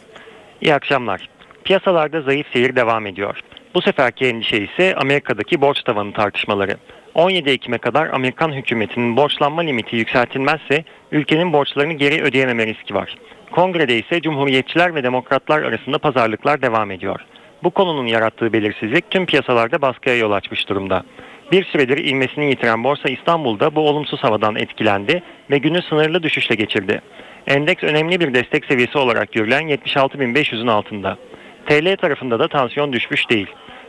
[0.61, 1.29] İyi akşamlar.
[1.63, 3.39] Piyasalarda zayıf seyir devam ediyor.
[3.75, 6.77] Bu seferki endişe ise Amerika'daki borç tavanı tartışmaları.
[7.15, 13.17] 17 Ekim'e kadar Amerikan hükümetinin borçlanma limiti yükseltilmezse ülkenin borçlarını geri ödeyememe riski var.
[13.51, 17.19] Kongrede ise Cumhuriyetçiler ve Demokratlar arasında pazarlıklar devam ediyor.
[17.63, 21.03] Bu konunun yarattığı belirsizlik tüm piyasalarda baskıya yol açmış durumda.
[21.51, 27.01] Bir süredir ilmesini yitiren Borsa İstanbul'da bu olumsuz havadan etkilendi ve günü sınırlı düşüşle geçirdi.
[27.47, 31.17] Endeks önemli bir destek seviyesi olarak görülen 76.500'ün altında.
[31.65, 33.47] TL tarafında da tansiyon düşmüş değil.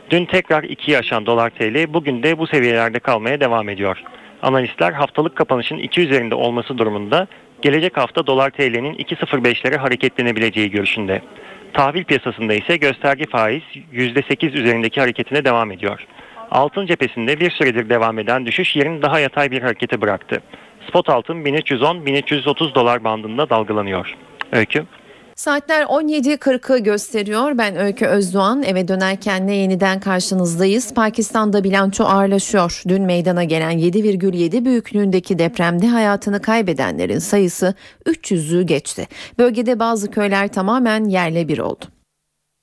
[0.09, 4.03] Dün tekrar 2'yi aşan dolar TL bugün de bu seviyelerde kalmaya devam ediyor.
[4.41, 7.27] Analistler haftalık kapanışın 2 üzerinde olması durumunda
[7.61, 11.21] gelecek hafta dolar TL'nin 2.05'lere hareketlenebileceği görüşünde.
[11.73, 13.63] Tahvil piyasasında ise gösterge faiz
[13.93, 15.99] %8 üzerindeki hareketine devam ediyor.
[16.51, 20.41] Altın cephesinde bir süredir devam eden düşüş yerini daha yatay bir harekete bıraktı.
[20.89, 24.15] Spot altın 1310-1330 dolar bandında dalgalanıyor.
[24.51, 24.85] Öykü.
[25.35, 27.57] Saatler 17.40'ı gösteriyor.
[27.57, 28.63] Ben Öykü Özdoğan.
[28.63, 30.93] Eve dönerken ne yeniden karşınızdayız.
[30.93, 32.81] Pakistan'da bilanço ağırlaşıyor.
[32.87, 37.73] Dün meydana gelen 7,7 büyüklüğündeki depremde hayatını kaybedenlerin sayısı
[38.05, 39.07] 300'ü geçti.
[39.39, 41.85] Bölgede bazı köyler tamamen yerle bir oldu.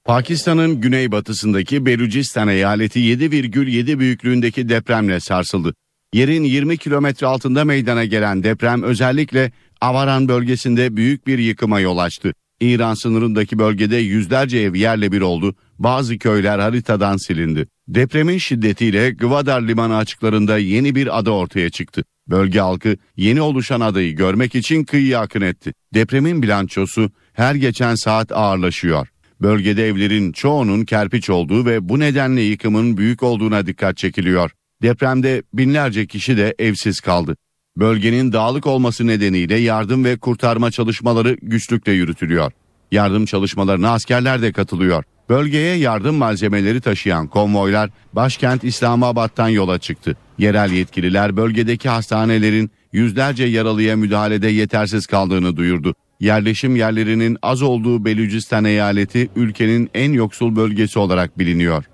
[0.04, 5.74] Pakistan'ın güneybatısındaki Belucistan eyaleti 7,7 büyüklüğündeki depremle sarsıldı.
[6.14, 12.32] Yerin 20 kilometre altında meydana gelen deprem özellikle Avaran bölgesinde büyük bir yıkıma yol açtı.
[12.60, 17.66] İran sınırındaki bölgede yüzlerce ev yerle bir oldu, bazı köyler haritadan silindi.
[17.88, 22.04] Depremin şiddetiyle Gwadar limanı açıklarında yeni bir ada ortaya çıktı.
[22.28, 25.72] Bölge halkı yeni oluşan adayı görmek için kıyıya akın etti.
[25.94, 29.08] Depremin bilançosu her geçen saat ağırlaşıyor.
[29.42, 34.50] Bölgede evlerin çoğunun kerpiç olduğu ve bu nedenle yıkımın büyük olduğuna dikkat çekiliyor.
[34.82, 37.36] Depremde binlerce kişi de evsiz kaldı.
[37.76, 42.52] Bölgenin dağlık olması nedeniyle yardım ve kurtarma çalışmaları güçlükle yürütülüyor.
[42.92, 45.04] Yardım çalışmalarına askerler de katılıyor.
[45.28, 50.16] Bölgeye yardım malzemeleri taşıyan konvoylar başkent İslamabad'dan yola çıktı.
[50.38, 55.94] Yerel yetkililer bölgedeki hastanelerin yüzlerce yaralıya müdahalede yetersiz kaldığını duyurdu.
[56.20, 61.84] Yerleşim yerlerinin az olduğu Belucistan eyaleti ülkenin en yoksul bölgesi olarak biliniyor.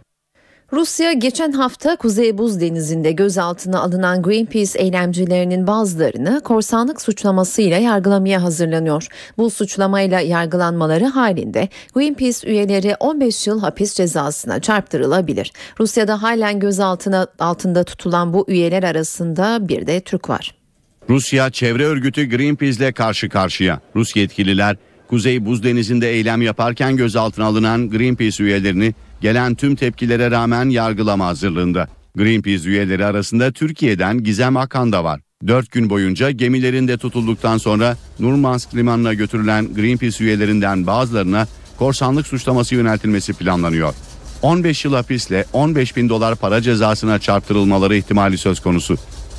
[0.73, 9.07] Rusya geçen hafta Kuzey Buz Denizi'nde gözaltına alınan Greenpeace eylemcilerinin bazılarını korsanlık suçlamasıyla yargılamaya hazırlanıyor.
[9.39, 15.53] Bu suçlamayla yargılanmaları halinde Greenpeace üyeleri 15 yıl hapis cezasına çarptırılabilir.
[15.81, 20.55] Rusya'da halen gözaltına altında tutulan bu üyeler arasında bir de Türk var.
[21.11, 23.81] Rusya çevre örgütü Greenpeace ile karşı karşıya.
[23.97, 24.77] Rus yetkililer
[25.09, 31.89] Kuzey Buz Denizi'nde eylem yaparken gözaltına alınan Greenpeace üyelerini gelen tüm tepkilere rağmen yargılama hazırlığında.
[32.17, 35.21] Greenpeace üyeleri arasında Türkiye'den Gizem Akan da var.
[35.47, 41.47] 4 gün boyunca gemilerinde tutulduktan sonra Murmansk limanına götürülen Greenpeace üyelerinden bazılarına
[41.79, 43.95] korsanlık suçlaması yöneltilmesi planlanıyor.
[44.43, 48.97] 15 yıl hapisle 15 bin dolar para cezasına çarptırılmaları ihtimali söz konusu.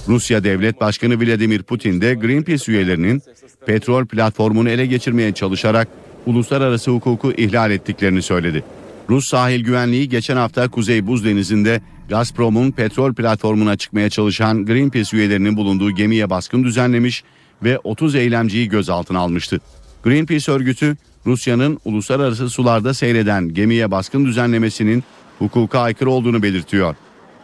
[0.08, 3.22] Rusya Devlet Başkanı Vladimir Putin de Greenpeace üyelerinin
[3.66, 5.88] petrol platformunu ele geçirmeye çalışarak
[6.26, 8.64] uluslararası hukuku ihlal ettiklerini söyledi.
[9.10, 15.58] Rus sahil güvenliği geçen hafta Kuzey Buz Denizi'nde Gazprom'un petrol platformuna çıkmaya çalışan Greenpeace üyelerinin
[15.58, 17.24] bulunduğu gemiye baskın düzenlemiş
[17.64, 19.62] ve 30 eylemciyi gözaltına almıştı.
[20.04, 25.04] Greenpeace örgütü Rusya'nın uluslararası sularda seyreden gemiye baskın düzenlemesinin
[25.40, 26.96] hukuka aykırı olduğunu belirtiyor.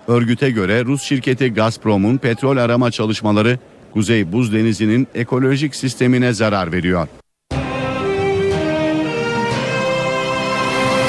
[0.08, 3.60] Örgüte göre Rus şirketi Gazprom'un petrol arama çalışmaları
[3.94, 7.08] Kuzey Buz Denizi'nin ekolojik sistemine zarar veriyor.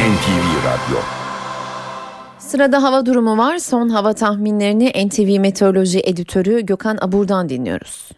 [0.04, 1.00] NTV Radyo
[2.38, 3.58] Sırada hava durumu var.
[3.58, 8.10] Son hava tahminlerini NTV Meteoroloji Editörü Gökhan Abur'dan dinliyoruz.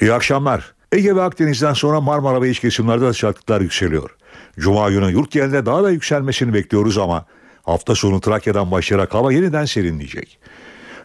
[0.00, 0.74] İyi akşamlar.
[0.92, 4.16] Ege ve Akdeniz'den sonra Marmara ve iç kesimlerde de sıcaklıklar yükseliyor.
[4.58, 7.24] Cuma günü yurt genelinde daha da yükselmesini bekliyoruz ama
[7.62, 10.38] hafta sonu Trakya'dan başlayarak hava yeniden serinleyecek.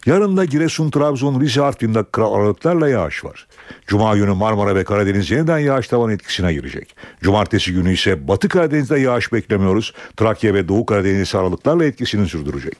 [0.05, 3.47] Yarın da Giresun, Trabzon, Rize, Artvin'de aralıklarla yağış var.
[3.87, 6.95] Cuma günü Marmara ve Karadeniz yeniden yağış tavan etkisine girecek.
[7.21, 9.93] Cumartesi günü ise Batı Karadeniz'de yağış beklemiyoruz.
[10.17, 12.73] Trakya ve Doğu Karadeniz aralıklarla etkisini sürdürecek.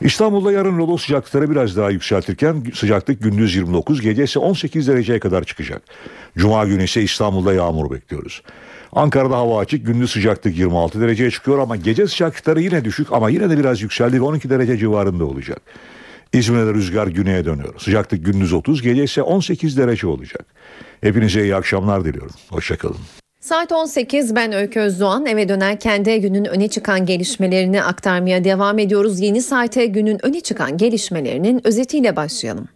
[0.00, 5.44] İstanbul'da yarın lodo sıcaklıkları biraz daha yükseltirken sıcaklık gündüz 29, gece ise 18 dereceye kadar
[5.44, 5.82] çıkacak.
[6.38, 8.42] Cuma günü ise İstanbul'da yağmur bekliyoruz.
[8.92, 13.50] Ankara'da hava açık, gündüz sıcaklık 26 dereceye çıkıyor ama gece sıcaklıkları yine düşük ama yine
[13.50, 15.60] de biraz yükseldi ve 12 derece civarında olacak.
[16.32, 17.74] İzmir'de rüzgar güneye dönüyor.
[17.78, 20.46] Sıcaklık gündüz 30, gece ise 18 derece olacak.
[21.00, 22.34] Hepinize iyi akşamlar diliyorum.
[22.50, 22.96] Hoşçakalın.
[23.40, 29.20] Saat 18 ben Öykü Özdoğan eve dönerken de günün öne çıkan gelişmelerini aktarmaya devam ediyoruz.
[29.20, 32.68] Yeni saate günün öne çıkan gelişmelerinin özetiyle başlayalım.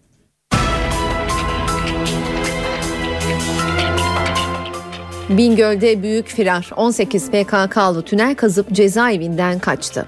[5.29, 10.07] Bingöl'de büyük firar 18 PKK'lı tünel kazıp cezaevinden kaçtı.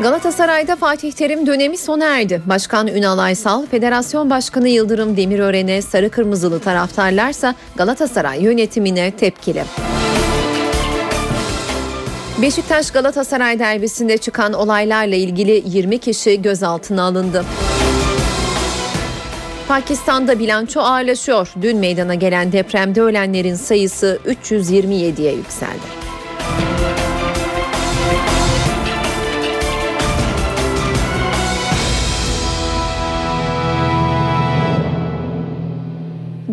[0.00, 2.42] Galatasaray'da Fatih Terim dönemi sona erdi.
[2.46, 9.64] Başkan Ünal Aysal, Federasyon Başkanı Yıldırım Demirören'e sarı kırmızılı taraftarlarsa Galatasaray yönetimine tepkili.
[12.42, 17.44] Beşiktaş Galatasaray derbisinde çıkan olaylarla ilgili 20 kişi gözaltına alındı.
[19.68, 21.52] Pakistan'da bilanço ağırlaşıyor.
[21.62, 26.05] Dün meydana gelen depremde ölenlerin sayısı 327'ye yükseldi.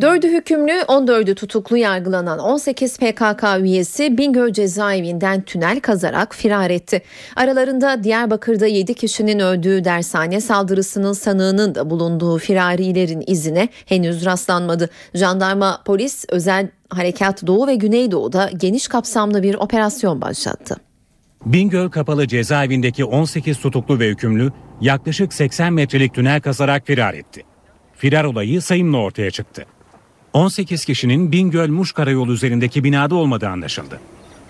[0.03, 7.01] Dördü hükümlü, 14'ü tutuklu yargılanan 18 PKK üyesi Bingöl cezaevinden tünel kazarak firar etti.
[7.35, 14.89] Aralarında Diyarbakır'da 7 kişinin öldüğü dershane saldırısının sanığının da bulunduğu firarilerin izine henüz rastlanmadı.
[15.13, 20.75] Jandarma, polis, özel harekat Doğu ve Güneydoğu'da geniş kapsamlı bir operasyon başlattı.
[21.45, 24.51] Bingöl Kapalı Cezaevindeki 18 tutuklu ve hükümlü
[24.81, 27.43] yaklaşık 80 metrelik tünel kazarak firar etti.
[27.93, 29.65] Firar olayı sayımla ortaya çıktı.
[30.33, 33.99] 18 kişinin Bingöl-Muş Karayolu üzerindeki binada olmadığı anlaşıldı.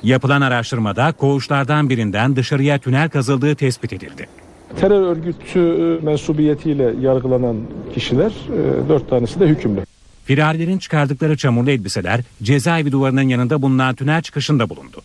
[0.03, 4.27] Yapılan araştırmada koğuşlardan birinden dışarıya tünel kazıldığı tespit edildi.
[4.79, 5.59] Terör örgütü
[6.03, 7.57] mensubiyetiyle yargılanan
[7.93, 9.85] kişiler, e, dört tanesi de hükümlü.
[10.25, 15.01] Firarilerin çıkardıkları çamurlu elbiseler cezaevi duvarının yanında bulunan tünel çıkışında bulundu.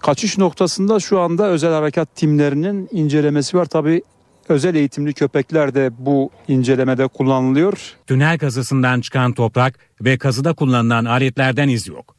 [0.00, 3.64] Kaçış noktasında şu anda özel harekat timlerinin incelemesi var.
[3.64, 4.02] Tabi
[4.50, 7.78] özel eğitimli köpekler de bu incelemede kullanılıyor.
[8.06, 12.16] Tünel kazısından çıkan toprak ve kazıda kullanılan aletlerden iz yok.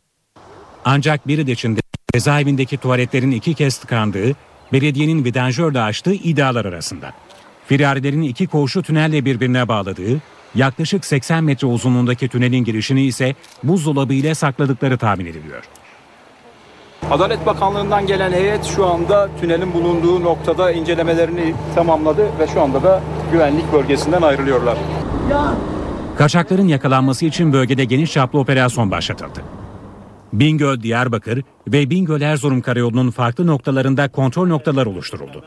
[0.86, 1.80] Ancak biri de içinde
[2.13, 4.36] Cezaevindeki tuvaletlerin iki kez tıkandığı,
[4.73, 7.13] belediyenin vidanjörle açtığı iddialar arasında.
[7.67, 10.21] Firarilerin iki koğuşu tünelle birbirine bağladığı,
[10.55, 15.63] yaklaşık 80 metre uzunluğundaki tünelin girişini ise buzdolabı ile sakladıkları tahmin ediliyor.
[17.12, 23.01] Adalet Bakanlığı'ndan gelen heyet şu anda tünelin bulunduğu noktada incelemelerini tamamladı ve şu anda da
[23.32, 24.78] güvenlik bölgesinden ayrılıyorlar.
[26.18, 29.41] Kaçakların yakalanması için bölgede geniş çaplı operasyon başlatıldı.
[30.34, 35.43] Bingöl, Diyarbakır ve Bingöl Erzurum karayolunun farklı noktalarında kontrol noktaları oluşturuldu.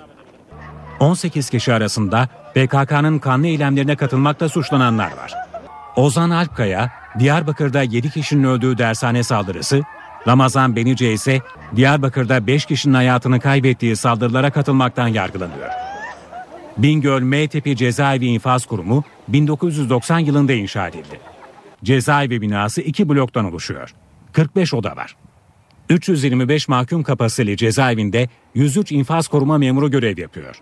[1.01, 5.35] 18 kişi arasında PKK'nın kanlı eylemlerine katılmakla suçlananlar var.
[5.97, 9.83] Ozan Alpkaya, Diyarbakır'da 7 kişinin öldüğü dershane saldırısı,
[10.29, 11.41] Ramazan Benice ise
[11.77, 15.69] Diyarbakır'da 5 kişinin hayatını kaybettiği saldırılara katılmaktan yargılanıyor.
[16.79, 21.21] Bingöl M tipi cezaevi infaz kurumu 1990 yılında inşa edildi.
[21.85, 23.95] Cezaevi binası iki bloktan oluşuyor.
[24.33, 25.17] 45 oda var.
[25.89, 30.61] 325 mahkum kapasiteli cezaevinde 103 infaz koruma memuru görev yapıyor.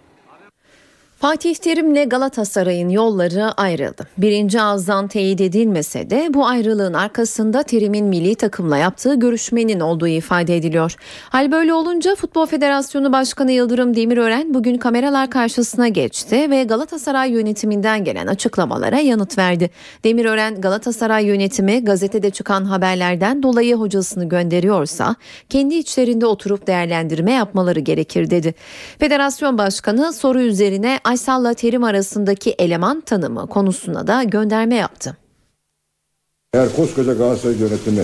[1.19, 4.07] Fatih Terim'le Galatasaray'ın yolları ayrıldı.
[4.19, 10.57] Birinci ağızdan teyit edilmese de bu ayrılığın arkasında Terim'in milli takımla yaptığı görüşmenin olduğu ifade
[10.57, 10.95] ediliyor.
[11.29, 18.05] Hal böyle olunca Futbol Federasyonu Başkanı Yıldırım Demirören bugün kameralar karşısına geçti ve Galatasaray yönetiminden
[18.05, 19.71] gelen açıklamalara yanıt verdi.
[20.05, 25.17] Demirören Galatasaray yönetimi gazetede çıkan haberlerden dolayı hocasını gönderiyorsa
[25.49, 28.55] kendi içlerinde oturup değerlendirme yapmaları gerekir dedi.
[28.99, 35.17] Federasyon Başkanı soru üzerine Aysal'la Terim arasındaki eleman tanımı konusuna da gönderme yaptı.
[36.55, 38.03] Eğer koskoca Galatasaray yönetimi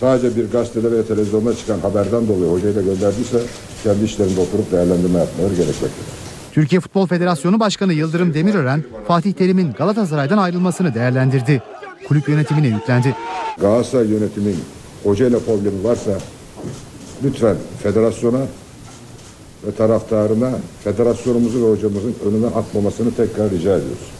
[0.00, 3.40] sadece bir gazetede ve televizyonda çıkan haberden dolayı hocayla gönderdiyse
[3.84, 6.06] kendi işlerinde oturup değerlendirme yapmaları gerekmektedir.
[6.52, 11.62] Türkiye Futbol Federasyonu Başkanı Yıldırım Demirören, Fatih Terim'in Galatasaray'dan ayrılmasını değerlendirdi.
[12.08, 13.16] Kulüp yönetimine yüklendi.
[13.60, 14.56] Galatasaray yönetimin
[15.04, 16.10] hocayla problemi varsa
[17.24, 18.40] lütfen federasyona
[19.66, 20.50] ve taraftarına
[20.84, 24.10] federasyonumuzu ve hocamızın önünden atmamasını tekrar rica ediyoruz.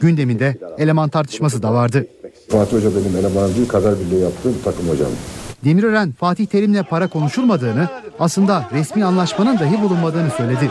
[0.00, 2.06] Gündeminde eleman tartışması da vardı.
[2.48, 5.08] Fatih Hoca benim elemanım değil, kader birliği yaptığım takım hocam.
[5.64, 10.70] Demirören Fatih Terim'le para konuşulmadığını, aslında resmi anlaşmanın dahi bulunmadığını söyledi.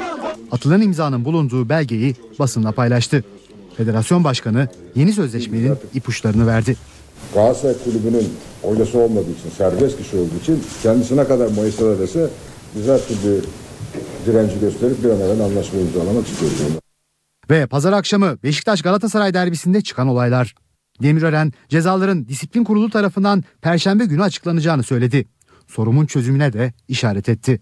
[0.52, 3.24] Atılan imzanın bulunduğu belgeyi basınla paylaştı.
[3.78, 6.76] Federasyon Başkanı yeni sözleşmenin ipuçlarını verdi.
[7.34, 8.30] Galatasaray Kulübü'nün
[8.62, 12.28] hocası olmadığı için, serbest kişi olduğu için kendisine kadar Mayıs'ta dese
[12.76, 13.42] biz her türlü
[14.26, 16.58] direnci gösterip bir an evvel anlaşma imzalamak istiyoruz.
[17.50, 20.56] Ve pazar akşamı Beşiktaş Galatasaray derbisinde çıkan olaylar.
[21.02, 25.26] Demirören cezaların disiplin kurulu tarafından perşembe günü açıklanacağını söyledi.
[25.68, 27.62] Sorumun çözümüne de işaret etti.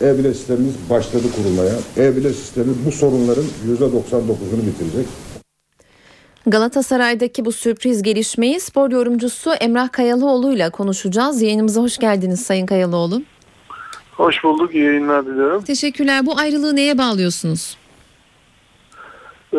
[0.00, 1.74] E-bile sistemimiz başladı kurulmaya.
[1.96, 5.06] E-bile sistemi bu sorunların %99'unu bitirecek.
[6.46, 11.42] Galatasaray'daki bu sürpriz gelişmeyi spor yorumcusu Emrah Kayalıoğlu ile konuşacağız.
[11.42, 13.22] Yayınımıza hoş geldiniz Sayın Kayalıoğlu.
[14.18, 14.74] Hoş bulduk.
[14.74, 15.62] İyi yayınlar diliyorum.
[15.62, 16.26] Teşekkürler.
[16.26, 17.76] Bu ayrılığı neye bağlıyorsunuz?
[19.52, 19.58] Ee,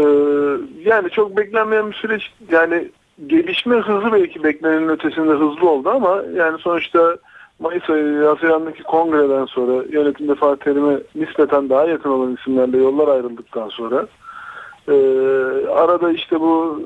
[0.85, 2.31] yani çok beklenmeyen bir süreç.
[2.51, 2.91] Yani
[3.27, 7.17] gelişme hızı belki beklenenin ötesinde hızlı oldu ama yani sonuçta
[7.59, 13.69] Mayıs ayı Haziran'daki kongreden sonra yönetimde Fatih Terim'e nispeten daha yakın olan isimlerle yollar ayrıldıktan
[13.69, 14.07] sonra
[14.87, 14.93] e,
[15.69, 16.83] arada işte bu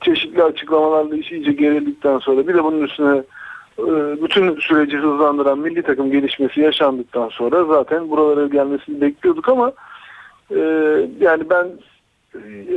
[0.00, 3.22] çeşitli açıklamalarla iş iyice gerildikten sonra bir de bunun üstüne
[4.22, 9.72] bütün süreci hızlandıran milli takım gelişmesi yaşandıktan sonra zaten buralara gelmesini bekliyorduk ama
[10.50, 10.58] e,
[11.20, 11.66] yani ben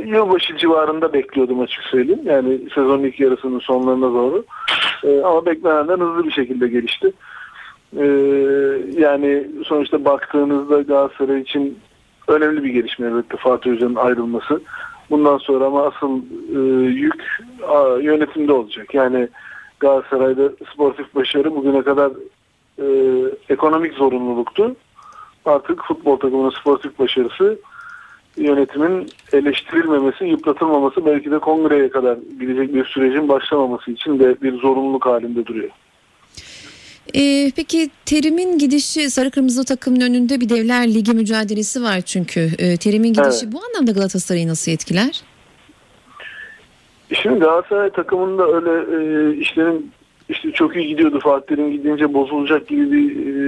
[0.06, 2.22] yılbaşı civarında bekliyordum açık söyleyeyim.
[2.24, 4.44] Yani sezonun ilk yarısının sonlarına doğru.
[5.04, 7.12] Ee, ama beklenenden hızlı bir şekilde gelişti.
[7.96, 8.04] Ee,
[8.98, 11.78] yani sonuçta baktığınızda Galatasaray için
[12.28, 14.60] önemli bir gelişme elbette Fatih Hoca'nın ayrılması.
[15.10, 16.20] Bundan sonra ama asıl
[16.54, 17.40] e, yük
[18.02, 18.94] yönetimde olacak.
[18.94, 19.28] Yani
[19.80, 22.10] Galatasaray'da sportif başarı bugüne kadar
[22.78, 22.86] e,
[23.48, 24.76] ekonomik zorunluluktu.
[25.44, 27.58] Artık futbol takımının sportif başarısı
[28.36, 35.06] yönetimin eleştirilmemesi, yıpratılmaması belki de kongreye kadar gidecek bir sürecin başlamaması için de bir zorunluluk
[35.06, 35.70] halinde duruyor.
[37.14, 42.50] Ee, peki Terim'in gidişi Sarı Kırmızı takımın önünde bir Devler Ligi mücadelesi var çünkü.
[42.58, 43.52] Ee, Terim'in gidişi Evet.
[43.52, 45.22] bu anlamda Galatasaray'ı nasıl etkiler?
[47.12, 49.90] Şimdi Galatasaray takımında öyle e, işlerin
[50.28, 53.38] işte çok iyi gidiyordu Fatih Terim gidince bozulacak gibi bir e,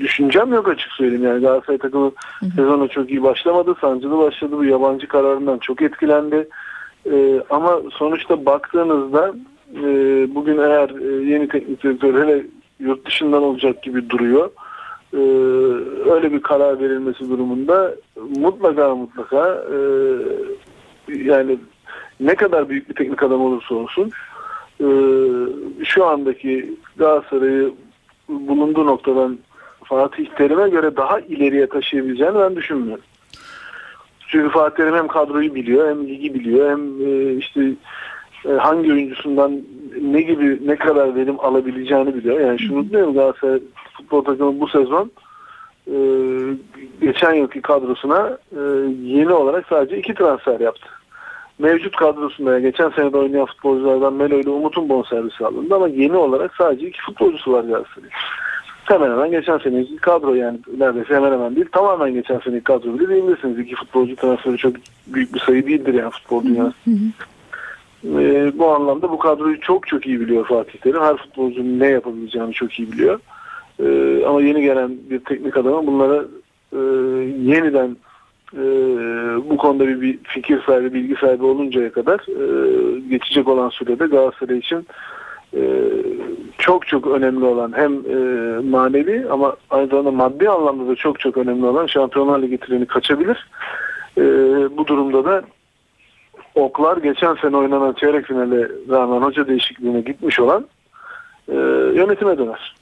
[0.00, 1.24] düşüncem yok açık söyleyeyim.
[1.24, 2.12] Yani Galatasaray takımı
[2.56, 3.74] sezona çok iyi başlamadı.
[3.80, 4.56] Sancılı başladı.
[4.58, 6.48] Bu yabancı kararından çok etkilendi.
[7.10, 9.34] E, ama sonuçta baktığınızda
[9.76, 9.84] e,
[10.34, 12.46] bugün eğer e, yeni teknik direktör hele
[12.80, 14.50] yurt dışından olacak gibi duruyor.
[15.12, 15.20] E,
[16.10, 17.94] öyle bir karar verilmesi durumunda
[18.36, 19.78] mutlaka mutlaka e,
[21.14, 21.58] yani
[22.20, 24.10] ne kadar büyük bir teknik adam olursa olsun
[24.80, 24.88] e,
[25.84, 27.72] şu andaki Galatasaray'ı
[28.28, 29.38] bulunduğu noktadan
[29.84, 33.04] Fatih Terim'e göre daha ileriye taşıyabileceğini ben düşünmüyorum.
[34.28, 37.72] Çünkü Fatih Terim hem kadroyu biliyor hem ligi biliyor hem e, işte
[38.48, 39.62] e, hangi oyuncusundan
[40.02, 42.40] ne gibi ne kadar verim alabileceğini biliyor.
[42.40, 43.60] Yani şunu diyorum Galatasaray
[43.96, 45.10] futbol takımı bu sezon
[47.00, 48.38] geçen yılki kadrosuna
[49.02, 50.88] yeni olarak sadece iki transfer yaptı.
[51.58, 56.16] Mevcut kadrosunda yani geçen sene de oynayan futbolculardan Melo ile Umut'un bonservisi alındı ama yeni
[56.16, 58.12] olarak sadece iki futbolcusu var Galatasaray'ın.
[58.84, 63.08] Hemen hemen geçen seneki kadro yani neredeyse hemen hemen değil tamamen geçen seneki kadro bile
[63.08, 63.58] diyebilirsiniz.
[63.58, 66.74] İki futbolcu transferi çok büyük bir sayı değildir yani futbol dünyası.
[68.04, 71.02] Ee, bu anlamda bu kadroyu çok çok iyi biliyor Fatih Terim.
[71.02, 73.20] Her futbolcunun ne yapabileceğini çok iyi biliyor.
[73.82, 76.24] Ee, ama yeni gelen bir teknik adama bunlara
[76.72, 76.78] e,
[77.52, 77.96] yeniden
[78.54, 78.62] e,
[79.50, 84.58] bu konuda bir, bir fikir sahibi, bilgi sahibi oluncaya kadar e, geçecek olan sürede Galatasaray
[84.58, 84.86] için
[85.54, 85.60] e,
[86.58, 88.16] çok çok önemli olan hem e,
[88.60, 93.48] manevi ama aynı zamanda maddi anlamda da çok çok önemli olan Şampiyonlar Ligi treni kaçabilir.
[94.18, 94.22] E,
[94.76, 95.42] bu durumda da
[96.54, 100.66] oklar geçen sene oynanan çeyrek finale rağmen hoca değişikliğine gitmiş olan
[101.48, 101.54] e,
[101.94, 102.77] yönetime döner.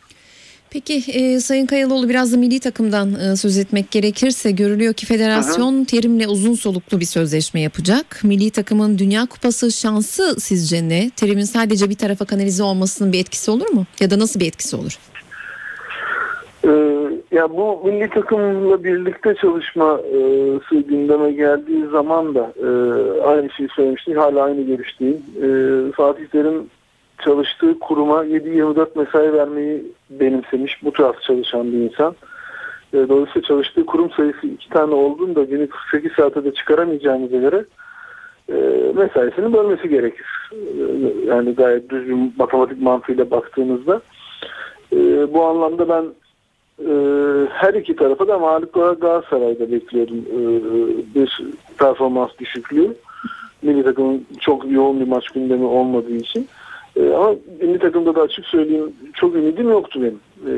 [0.70, 5.84] Peki e, Sayın Kayalıoğlu biraz da milli takımdan e, söz etmek gerekirse görülüyor ki federasyon
[5.84, 8.20] Terim'le uzun soluklu bir sözleşme yapacak.
[8.24, 11.10] Milli takımın Dünya Kupası şansı sizce ne?
[11.10, 13.84] Terim'in sadece bir tarafa kanalize olmasının bir etkisi olur mu?
[14.00, 14.98] Ya da nasıl bir etkisi olur?
[16.64, 16.70] Ee,
[17.32, 22.68] ya bu milli takımla birlikte çalışması gündeme geldiği zaman da e,
[23.20, 24.16] aynı şeyi söylemiştik.
[24.16, 25.22] Hala aynı görüşteyim.
[25.42, 25.48] E,
[25.92, 26.66] Fatih Terim
[27.24, 30.84] çalıştığı kuruma 7-24 mesai vermeyi benimsemiş.
[30.84, 32.14] Bu tarz çalışan bir insan.
[32.92, 37.64] E, dolayısıyla çalıştığı kurum sayısı iki tane olduğunda günlük 48 saate de çıkaramayacağımıza göre
[38.96, 40.26] mesaisini bölmesi gerekir.
[40.52, 40.56] E,
[41.26, 44.00] yani gayet düz bir matematik mantığıyla baktığınızda.
[44.92, 44.96] E,
[45.34, 46.04] bu anlamda ben
[46.80, 46.92] e,
[47.50, 50.40] her iki tarafa da mağlup olarak Galatasaray'da bekliyordum e,
[51.14, 51.40] bir
[51.78, 52.96] performans düşüklüğü.
[53.62, 56.48] Milli takımın çok yoğun bir maç gündemi olmadığı için.
[56.96, 60.20] E, ama milli takımda da açık söyleyeyim çok ümidim yoktu benim.
[60.46, 60.52] E,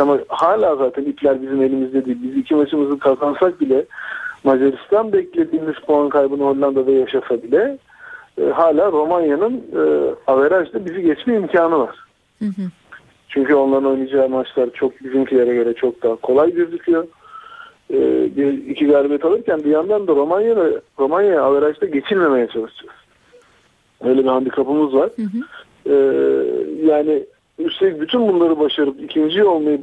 [0.00, 2.18] ama hala zaten ipler bizim elimizde değil.
[2.22, 3.84] Biz iki maçımızı kazansak bile
[4.44, 7.78] Macaristan beklediğimiz puan kaybını Hollanda'da yaşasa bile
[8.40, 9.80] e, hala Romanya'nın e,
[10.26, 11.96] averajda bizi geçme imkanı var.
[12.38, 12.62] Hı hı.
[13.28, 17.06] Çünkü onların oynayacağı maçlar çok bizimkilere göre çok daha kolay gözüküyor.
[17.90, 22.97] Ee, bir iki galibiyet alırken bir yandan da Romanya'ya Romanya'ya averajda geçilmemeye çalışacağız.
[24.04, 25.10] Öyle bir handikapımız var.
[25.86, 25.94] Ee,
[26.86, 27.24] yani
[27.58, 29.80] üstelik bütün bunları başarıp ikinci olmayı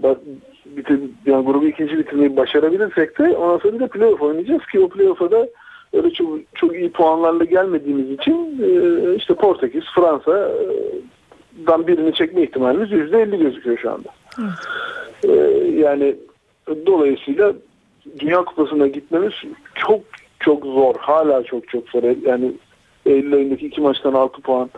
[0.65, 4.89] bitir, yani grubu ikinci bitirmeyi başarabilirsek de ondan sonra bir de playoff oynayacağız ki o
[4.89, 5.47] playoff'a da
[5.93, 10.51] öyle çok, çok iyi puanlarla gelmediğimiz için e, işte Portekiz, Fransa
[11.67, 14.09] dan birini çekme ihtimalimiz yüzde elli gözüküyor şu anda.
[15.23, 15.31] Ee,
[15.77, 16.15] yani
[16.85, 17.53] dolayısıyla
[18.19, 19.33] Dünya Kupası'na gitmemiz
[19.75, 19.99] çok
[20.39, 20.95] çok zor.
[20.99, 22.03] Hala çok çok zor.
[22.25, 22.51] Yani
[23.05, 24.69] Eylül ayındaki iki maçtan 6 puan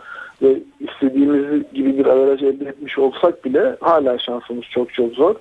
[0.42, 5.34] ve istediğimiz gibi bir averaj elde etmiş olsak bile hala şansımız çok çok zor.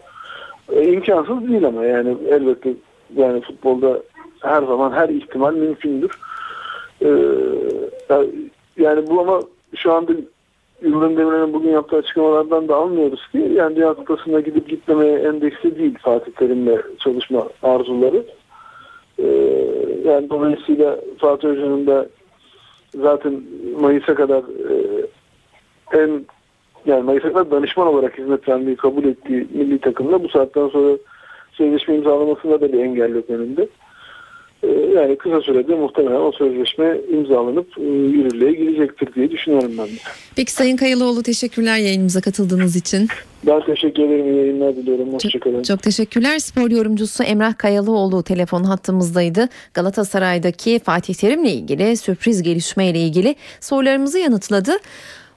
[0.72, 2.74] E, imkansız değil ama yani elbette
[3.16, 4.00] yani futbolda
[4.42, 6.12] her zaman her ihtimal mümkündür.
[7.02, 7.10] E,
[8.78, 9.42] yani bu ama
[9.76, 10.14] şu anda
[10.82, 15.98] Yıldırım Demirel'in bugün yaptığı açıklamalardan da anlıyoruz ki yani Dünya Kupası'na gidip gitmemeye endeksli değil
[16.02, 18.24] Fatih Terim'le çalışma arzuları.
[19.20, 19.26] Ee,
[20.06, 22.08] yani dolayısıyla Fatih Hoca'nın da
[23.02, 23.44] zaten
[23.80, 24.76] Mayıs'a kadar e,
[25.94, 26.26] en
[26.86, 30.98] yani Mayıs'a kadar danışman olarak hizmet vermeyi kabul ettiği milli takımla bu saatten sonra
[31.52, 33.68] sözleşme imzalamasında da bir engel yok önünde.
[34.64, 39.92] Ee, yani kısa sürede muhtemelen o sözleşme imzalanıp e, yürürlüğe girecektir diye düşünüyorum ben de.
[40.36, 43.08] Peki Sayın Kayalıoğlu teşekkürler yayınımıza katıldığınız için.
[43.48, 44.26] Ben teşekkür ederim.
[44.26, 45.14] İyi yayınlar diliyorum.
[45.14, 45.64] Hoşçakalın.
[45.64, 46.40] Çok teşekkürler.
[46.40, 49.50] Spor yorumcusu Emrah Kayalıoğlu telefon hattımızdaydı.
[49.74, 54.72] Galatasaray'daki Fatih Terim'le ilgili sürpriz gelişme ile ilgili sorularımızı yanıtladı.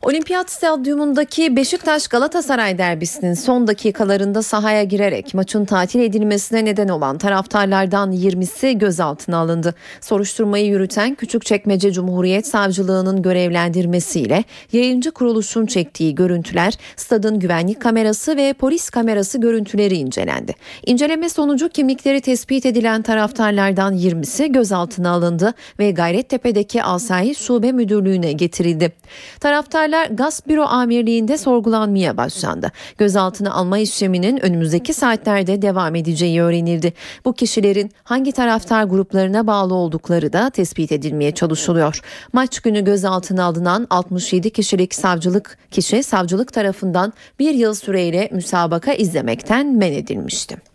[0.02, 8.12] Olimpiyat Stadyumundaki Beşiktaş Galatasaray derbisinin son dakikalarında sahaya girerek maçın tatil edilmesine neden olan taraftarlardan
[8.12, 9.74] 20'si gözaltına alındı.
[10.00, 18.90] Soruşturmayı yürüten Küçükçekmece Cumhuriyet Savcılığı'nın görevlendirmesiyle yayıncı kuruluşun çektiği görüntüler, stadın güvenlik kamerası ve polis
[18.90, 20.54] kamerası görüntüleri incelendi.
[20.86, 28.92] İnceleme sonucu kimlikleri tespit edilen taraftarlardan 20'si gözaltına alındı ve Gayrettepe'deki Asayiş Şube Müdürlüğü'ne getirildi.
[29.40, 32.72] Taraftar Şüpheliler Gaz Büro Amirliği'nde sorgulanmaya başlandı.
[32.98, 36.92] Gözaltına alma işleminin önümüzdeki saatlerde devam edeceği öğrenildi.
[37.24, 42.00] Bu kişilerin hangi taraftar gruplarına bağlı oldukları da tespit edilmeye çalışılıyor.
[42.32, 49.76] Maç günü gözaltına alınan 67 kişilik savcılık kişi savcılık tarafından bir yıl süreyle müsabaka izlemekten
[49.76, 50.69] men edilmişti.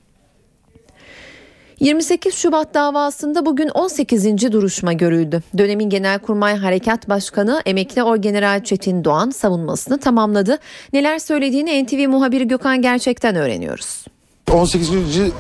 [1.80, 4.52] 28 Şubat davasında bugün 18.
[4.52, 5.42] duruşma görüldü.
[5.58, 10.58] Dönemin Genelkurmay Harekat Başkanı emekli Orgeneral Çetin Doğan savunmasını tamamladı.
[10.94, 14.06] Neler söylediğini NTV muhabiri Gökhan Gerçek'ten öğreniyoruz.
[14.52, 14.90] 18.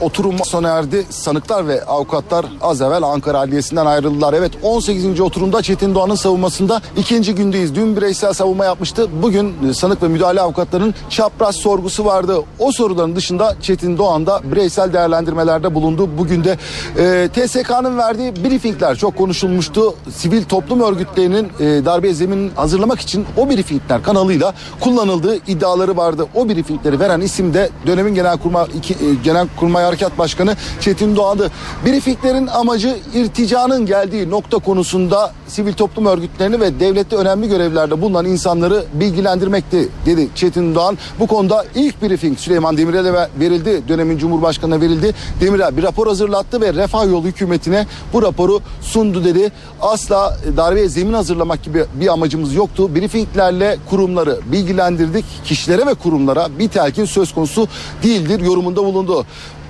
[0.02, 1.06] oturum sona erdi.
[1.10, 4.34] Sanıklar ve avukatlar az evvel Ankara Adliyesi'nden ayrıldılar.
[4.34, 5.22] Evet 18.
[5.22, 7.76] oturumda Çetin Doğan'ın savunmasında ikinci gündeyiz.
[7.76, 9.08] Dün bireysel savunma yapmıştı.
[9.22, 12.38] Bugün sanık ve müdahale avukatlarının çapraz sorgusu vardı.
[12.60, 16.10] O soruların dışında Çetin Doğan da bireysel değerlendirmelerde bulundu.
[16.18, 16.58] Bugün de
[16.98, 19.96] e, TSK'nın verdiği briefingler çok konuşulmuştu.
[20.16, 26.26] Sivil toplum örgütlerinin e, darbe zemin hazırlamak için o briefingler kanalıyla kullanıldığı iddiaları vardı.
[26.36, 31.52] O briefingleri veren isim de dönemin Genelkurmay 2 Genelkurmay Harekat Başkanı Çetin Doğan'dı.
[31.86, 38.84] Briefinglerin amacı irticanın geldiği nokta konusunda sivil toplum örgütlerini ve devlette önemli görevlerde bulunan insanları
[38.94, 40.98] bilgilendirmekti dedi Çetin Doğan.
[41.20, 43.88] Bu konuda ilk briefing Süleyman Demirel'e verildi.
[43.88, 45.16] Dönemin Cumhurbaşkanı'na verildi.
[45.42, 49.52] Demirel bir rapor hazırlattı ve Refah Yolu hükümetine bu raporu sundu dedi.
[49.82, 52.96] Asla darbeye zemin hazırlamak gibi bir amacımız yoktu.
[52.96, 55.26] Briefinglerle kurumları bilgilendirdik.
[55.46, 57.68] Kişilere ve kurumlara bir telkin söz konusu
[58.04, 59.26] değildir yorumunda bulundu.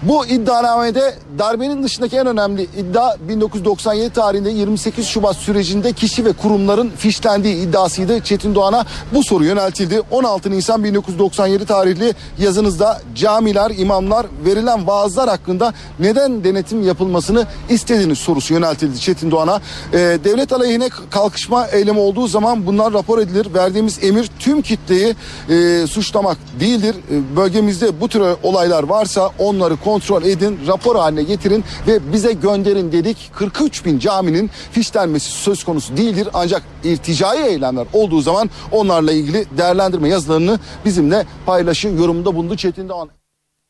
[0.07, 6.89] Bu iddianamede darbenin dışındaki en önemli iddia 1997 tarihinde 28 Şubat sürecinde kişi ve kurumların
[6.97, 8.19] fişlendiği iddiasıydı.
[8.19, 10.01] Çetin Doğan'a bu soru yöneltildi.
[10.11, 18.53] 16 Nisan 1997 tarihli yazınızda camiler, imamlar verilen vaazlar hakkında neden denetim yapılmasını istediğiniz sorusu
[18.53, 19.61] yöneltildi Çetin Doğan'a.
[19.93, 23.47] Ee, devlet aleyhine kalkışma eylemi olduğu zaman bunlar rapor edilir.
[23.53, 25.15] Verdiğimiz emir tüm kitleyi
[25.49, 26.95] e, suçlamak değildir.
[26.95, 32.91] E, bölgemizde bu tür olaylar varsa onları kontrol edin, rapor haline getirin ve bize gönderin
[32.91, 33.31] dedik.
[33.35, 36.27] 43 bin caminin fişlenmesi söz konusu değildir.
[36.33, 41.97] Ancak irticai eylemler olduğu zaman onlarla ilgili değerlendirme yazılarını bizimle paylaşın.
[41.97, 43.09] Yorumunda bulundu Çetin Doğan.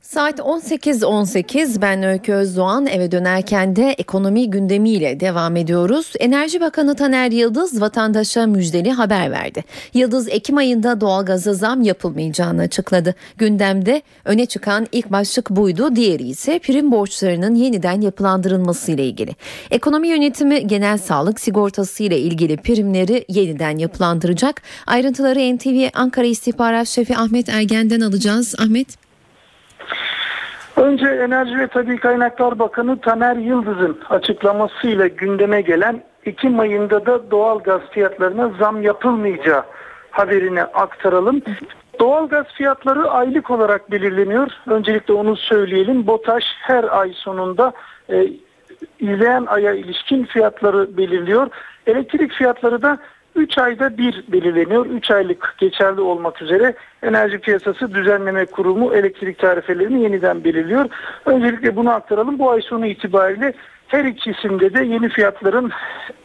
[0.05, 6.13] Saat 18.18 ben Öykü Özdoğan eve dönerken de ekonomi gündemiyle devam ediyoruz.
[6.19, 9.63] Enerji Bakanı Taner Yıldız vatandaşa müjdeli haber verdi.
[9.93, 13.15] Yıldız Ekim ayında doğalgaza zam yapılmayacağını açıkladı.
[13.37, 15.95] Gündemde öne çıkan ilk başlık buydu.
[15.95, 19.31] Diğeri ise prim borçlarının yeniden yapılandırılması ile ilgili.
[19.71, 24.61] Ekonomi yönetimi genel sağlık sigortası ile ilgili primleri yeniden yapılandıracak.
[24.87, 28.55] Ayrıntıları NTV Ankara İstihbarat Şefi Ahmet Ergen'den alacağız.
[28.59, 29.04] Ahmet.
[30.78, 37.59] Önce Enerji ve Tabi Kaynaklar Bakanı Taner Yıldız'ın açıklamasıyla gündeme gelen Ekim ayında da doğal
[37.59, 39.63] gaz fiyatlarına zam yapılmayacağı
[40.11, 41.41] haberini aktaralım.
[41.99, 44.51] Doğal gaz fiyatları aylık olarak belirleniyor.
[44.67, 46.07] Öncelikle onu söyleyelim.
[46.07, 47.73] BOTAŞ her ay sonunda
[48.09, 48.28] e,
[48.99, 51.47] izleyen aya ilişkin fiyatları belirliyor.
[51.88, 52.97] Elektrik fiyatları da
[53.36, 54.86] 3 ayda bir belirleniyor.
[54.86, 56.73] 3 aylık geçerli olmak üzere
[57.03, 60.86] Enerji Piyasası Düzenleme Kurumu elektrik tarifelerini yeniden belirliyor.
[61.25, 62.39] Öncelikle bunu aktaralım.
[62.39, 63.53] Bu ay sonu itibariyle
[63.88, 65.71] her ikisinde de yeni fiyatların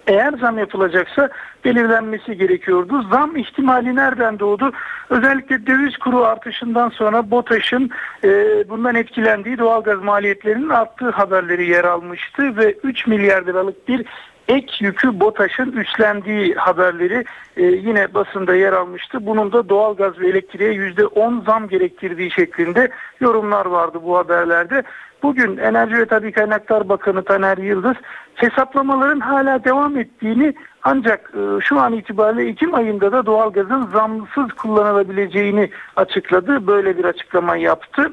[0.07, 1.29] eğer zam yapılacaksa
[1.65, 3.03] belirlenmesi gerekiyordu.
[3.13, 4.73] Zam ihtimali nereden doğdu?
[5.11, 7.91] Özellikle döviz kuru artışından sonra BOTAŞ'ın
[8.25, 8.29] e,
[8.69, 14.07] bundan etkilendiği doğalgaz maliyetlerinin arttığı haberleri yer almıştı ve 3 milyar liralık bir
[14.51, 17.25] ek yükü BOTAŞ'ın üstlendiği haberleri
[17.57, 19.27] e, yine basında yer almıştı.
[19.27, 22.91] Bunun da doğalgaz ve elektriğe %10 zam gerektirdiği şeklinde
[23.21, 24.83] yorumlar vardı bu haberlerde.
[25.23, 27.97] Bugün Enerji ve Tabi Kaynaklar Bakanı Taner Yıldız
[28.35, 35.71] hesaplamaların hala devam ettiğini ancak e, şu an itibariyle Ekim ayında da doğalgazın zamsız kullanılabileceğini
[35.97, 36.67] açıkladı.
[36.67, 38.13] Böyle bir açıklama yaptı.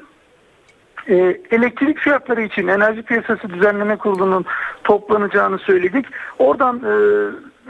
[1.10, 1.16] E,
[1.52, 4.46] elektrik fiyatları için Enerji Piyasası Düzenleme Kurulu'nun
[4.84, 6.06] toplanacağını söyledik.
[6.40, 6.94] Oradan e,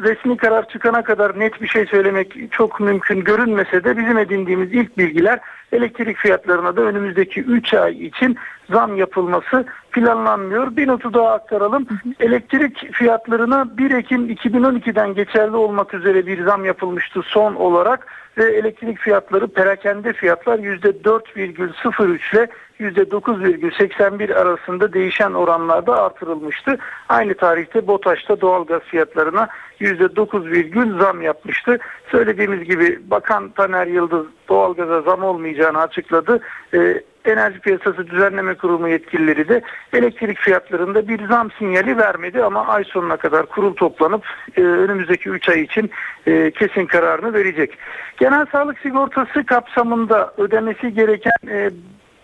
[0.01, 4.97] resmi karar çıkana kadar net bir şey söylemek çok mümkün görünmese de bizim edindiğimiz ilk
[4.97, 5.39] bilgiler
[5.71, 8.37] elektrik fiyatlarına da önümüzdeki 3 ay için
[8.71, 10.75] zam yapılması planlanmıyor.
[10.75, 11.87] Bir notu daha aktaralım.
[12.19, 18.07] Elektrik fiyatlarına 1 Ekim 2012'den geçerli olmak üzere bir zam yapılmıştı son olarak
[18.37, 22.47] ve elektrik fiyatları perakende fiyatlar %4,03 ile
[22.79, 26.77] %9,81 arasında değişen oranlarda artırılmıştı.
[27.09, 29.47] Aynı tarihte BOTAŞ'ta doğalgaz fiyatlarına
[29.81, 31.77] %9, zam yapmıştı.
[32.11, 36.39] Söylediğimiz gibi Bakan Taner Yıldız doğalgaza zam olmayacağını açıkladı.
[36.73, 39.61] Ee, Enerji Piyasası Düzenleme Kurumu yetkilileri de
[39.93, 44.25] elektrik fiyatlarında bir zam sinyali vermedi ama ay sonuna kadar kurul toplanıp
[44.57, 45.91] e, önümüzdeki 3 ay için
[46.27, 47.77] e, kesin kararını verecek.
[48.17, 51.69] Genel sağlık sigortası kapsamında ödemesi gereken e,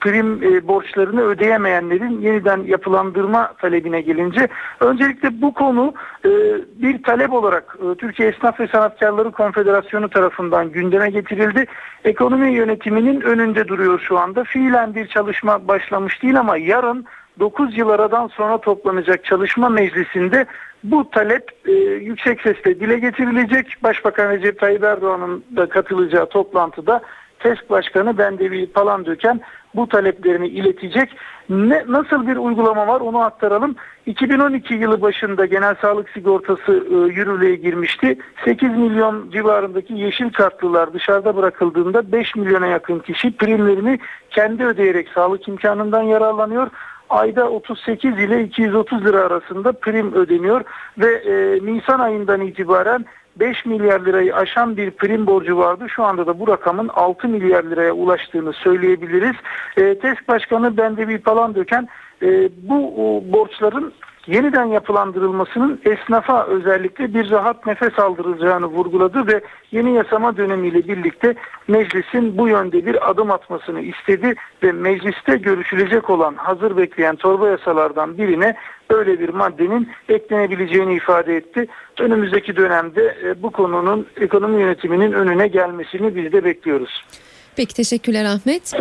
[0.04, 4.48] prim e, borçlarını ödeyemeyenlerin yeniden yapılandırma talebine gelince
[4.80, 5.94] öncelikle bu konu
[6.26, 6.30] e,
[6.82, 11.66] bir talep olarak e, Türkiye Esnaf ve Sanatkarları Konfederasyonu tarafından gündeme getirildi.
[12.04, 14.44] Ekonomi yönetiminin önünde duruyor şu anda.
[14.44, 17.06] Fiilen bir çalışma başlamış değil ama yarın
[17.40, 20.46] 9 yıl aradan sonra toplanacak çalışma meclisinde
[20.84, 23.76] bu talep e, yüksek sesle dile getirilecek.
[23.84, 27.02] Başbakan Recep Tayyip Erdoğan'ın da katılacağı toplantıda
[27.44, 29.42] TESK Başkanı Bendevi Palandöken
[29.76, 31.10] bu taleplerini iletecek.
[31.50, 33.76] Ne, nasıl bir uygulama var onu aktaralım.
[34.06, 38.18] 2012 yılı başında genel sağlık sigortası e, yürürlüğe girmişti.
[38.46, 45.48] 8 milyon civarındaki yeşil kartlılar dışarıda bırakıldığında 5 milyona yakın kişi primlerini kendi ödeyerek sağlık
[45.48, 46.68] imkanından yararlanıyor
[47.10, 50.62] ayda 38 ile 230 lira arasında prim ödeniyor
[50.98, 53.06] ve e, Nisan ayından itibaren
[53.40, 55.86] 5 milyar lirayı aşan bir prim borcu vardı.
[55.90, 59.36] Şu anda da bu rakamın 6 milyar liraya ulaştığını söyleyebiliriz.
[59.78, 61.88] E, TESK Başkanı Bendevi Palandöken
[62.22, 63.94] e, bu o, borçların
[64.28, 71.36] yeniden yapılandırılmasının esnafa özellikle bir rahat nefes aldıracağını vurguladı ve yeni yasama dönemiyle birlikte
[71.68, 78.18] meclisin bu yönde bir adım atmasını istedi ve mecliste görüşülecek olan hazır bekleyen torba yasalardan
[78.18, 78.56] birine
[78.90, 81.68] böyle bir maddenin eklenebileceğini ifade etti.
[82.00, 87.04] Önümüzdeki dönemde e, bu konunun ekonomi yönetiminin önüne gelmesini biz de bekliyoruz.
[87.56, 88.74] Peki teşekkürler Ahmet.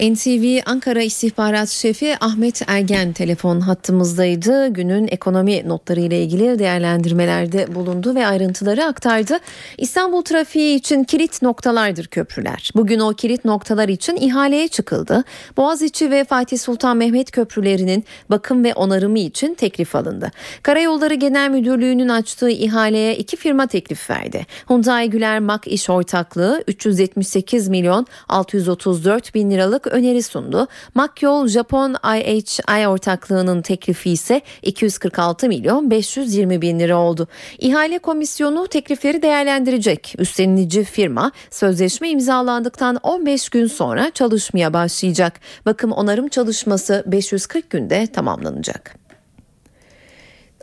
[0.00, 4.68] NTV Ankara İstihbarat Şefi Ahmet Ergen telefon hattımızdaydı.
[4.68, 9.38] Günün ekonomi notları ile ilgili değerlendirmelerde bulundu ve ayrıntıları aktardı.
[9.78, 12.70] İstanbul trafiği için kilit noktalardır köprüler.
[12.74, 15.24] Bugün o kilit noktalar için ihaleye çıkıldı.
[15.56, 20.30] Boğaziçi ve Fatih Sultan Mehmet köprülerinin bakım ve onarımı için teklif alındı.
[20.62, 24.46] Karayolları Genel Müdürlüğü'nün açtığı ihaleye iki firma teklif verdi.
[24.68, 30.66] Hyundai Güler Mak İş Ortaklığı 378 milyon 634 bin liralık öneri sundu.
[30.94, 37.28] Makyol Japon IHI ortaklığının teklifi ise 246 milyon 520 bin lira oldu.
[37.58, 40.14] İhale komisyonu teklifleri değerlendirecek.
[40.18, 45.40] Üstlenici firma sözleşme imzalandıktan 15 gün sonra çalışmaya başlayacak.
[45.66, 49.05] Bakım onarım çalışması 540 günde tamamlanacak.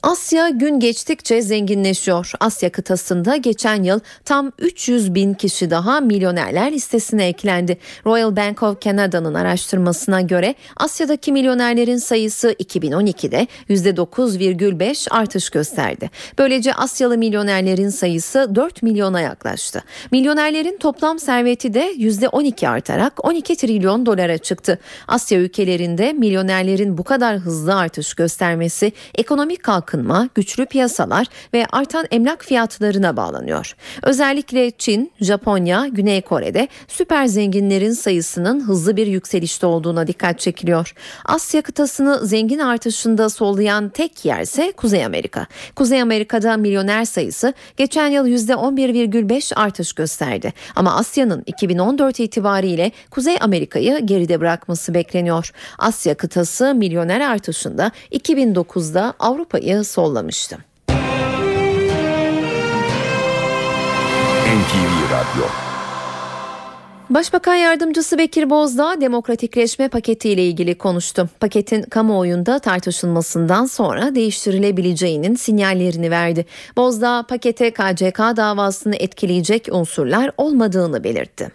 [0.03, 2.31] Asya gün geçtikçe zenginleşiyor.
[2.39, 7.77] Asya kıtasında geçen yıl tam 300 bin kişi daha milyonerler listesine eklendi.
[8.05, 16.09] Royal Bank of Canada'nın araştırmasına göre Asya'daki milyonerlerin sayısı 2012'de %9,5 artış gösterdi.
[16.37, 19.83] Böylece Asyalı milyonerlerin sayısı 4 milyona yaklaştı.
[20.11, 24.79] Milyonerlerin toplam serveti de %12 artarak 12 trilyon dolara çıktı.
[25.07, 32.05] Asya ülkelerinde milyonerlerin bu kadar hızlı artış göstermesi ekonomik kalkınma kalkınma, güçlü piyasalar ve artan
[32.11, 33.75] emlak fiyatlarına bağlanıyor.
[34.03, 40.93] Özellikle Çin, Japonya, Güney Kore'de süper zenginlerin sayısının hızlı bir yükselişte olduğuna dikkat çekiliyor.
[41.25, 45.47] Asya kıtasını zengin artışında sollayan tek yerse Kuzey Amerika.
[45.75, 50.53] Kuzey Amerika'da milyoner sayısı geçen yıl %11,5 artış gösterdi.
[50.75, 55.51] Ama Asya'nın 2014 itibariyle Kuzey Amerika'yı geride bırakması bekleniyor.
[55.79, 60.57] Asya kıtası milyoner artışında 2009'da Avrupa'yı sollamıştı.
[64.53, 65.45] NTV Radyo
[67.09, 71.29] Başbakan Yardımcısı Bekir Bozdağ demokratikleşme paketiyle ilgili konuştu.
[71.39, 76.45] Paketin kamuoyunda tartışılmasından sonra değiştirilebileceğinin sinyallerini verdi.
[76.77, 81.51] Bozdağ pakete KCK davasını etkileyecek unsurlar olmadığını belirtti.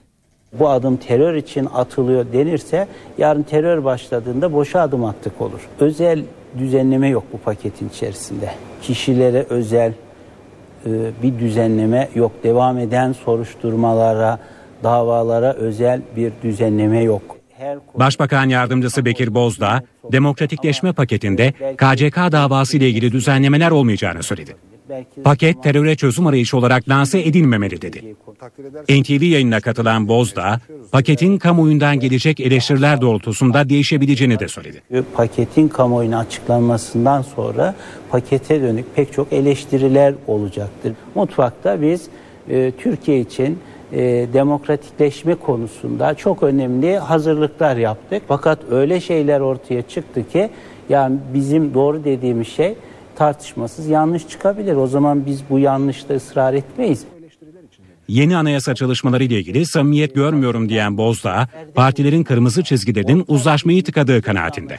[0.53, 5.69] Bu adım terör için atılıyor denirse yarın terör başladığında boşa adım attık olur.
[5.81, 6.25] Özel
[6.59, 8.51] düzenleme yok bu paketin içerisinde.
[8.83, 9.93] Kişilere özel
[10.87, 10.91] e,
[11.23, 12.33] bir düzenleme yok.
[12.45, 14.39] Devam eden soruşturmalara,
[14.85, 17.39] davalara özel bir düzenleme yok.
[17.95, 19.83] Başbakan Yardımcısı Bekir Bozdağ,
[20.13, 24.57] demokratikleşme paketinde KCK davası ile ilgili düzenlemeler olmayacağını söyledi.
[25.25, 28.17] Paket teröre çözüm arayışı olarak lanse edilmemeli dedi.
[28.89, 30.61] NTV yayınına katılan Bozdağ,
[30.93, 34.83] paketin kamuoyundan gelecek eleştiriler doğrultusunda değişebileceğini de söyledi.
[35.15, 37.75] Paketin kamuoyuna açıklanmasından sonra
[38.11, 40.93] pakete dönük pek çok eleştiriler olacaktır.
[41.15, 42.09] Mutfakta biz
[42.51, 43.59] e, Türkiye için
[43.93, 48.23] e, demokratikleşme konusunda çok önemli hazırlıklar yaptık.
[48.29, 50.51] Fakat öyle şeyler ortaya çıktı ki
[50.89, 52.75] yani bizim doğru dediğimiz şey
[53.19, 54.77] tartışmasız yanlış çıkabilir.
[54.77, 57.05] O zaman biz bu yanlışta ısrar etmeyiz.
[58.09, 64.77] yeni anayasa çalışmaları ile ilgili samimiyet görmüyorum diyen Bozdağ, partilerin kırmızı çizgilerinin uzlaşmayı tıkadığı kanaatinde.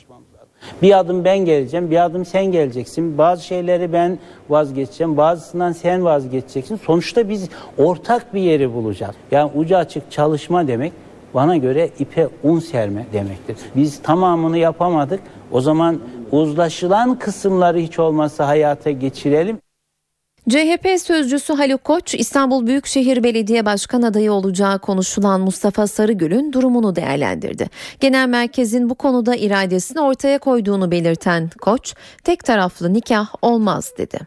[0.81, 3.17] Bir adım ben geleceğim, bir adım sen geleceksin.
[3.17, 4.19] Bazı şeyleri ben
[4.49, 6.79] vazgeçeceğim, bazısından sen vazgeçeceksin.
[6.85, 9.15] Sonuçta biz ortak bir yeri bulacağız.
[9.31, 10.93] Yani ucu açık çalışma demek
[11.33, 13.57] bana göre ipe un serme demektir.
[13.75, 15.19] Biz tamamını yapamadık.
[15.51, 15.99] O zaman
[16.31, 19.57] uzlaşılan kısımları hiç olmazsa hayata geçirelim.
[20.49, 27.69] CHP sözcüsü Haluk Koç, İstanbul Büyükşehir Belediye Başkan adayı olacağı konuşulan Mustafa Sarıgül'ün durumunu değerlendirdi.
[27.99, 34.19] Genel merkezin bu konuda iradesini ortaya koyduğunu belirten Koç, tek taraflı nikah olmaz dedi.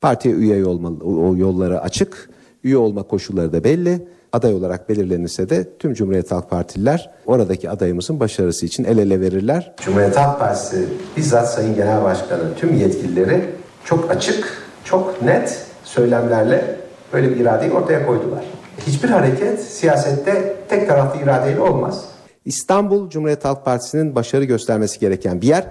[0.00, 2.30] Partiye üye olmalı, o yolları açık,
[2.64, 4.08] üye olma koşulları da belli.
[4.32, 9.72] Aday olarak belirlenirse de tüm Cumhuriyet Halk Partililer oradaki adayımızın başarısı için el ele verirler.
[9.84, 13.44] Cumhuriyet Halk Partisi bizzat Sayın Genel Başkanı tüm yetkilileri
[13.84, 16.76] çok açık, çok net söylemlerle
[17.12, 18.44] böyle bir iradeyi ortaya koydular.
[18.86, 22.04] Hiçbir hareket siyasette tek taraflı iradeyle olmaz.
[22.44, 25.64] İstanbul Cumhuriyet Halk Partisi'nin başarı göstermesi gereken bir yer.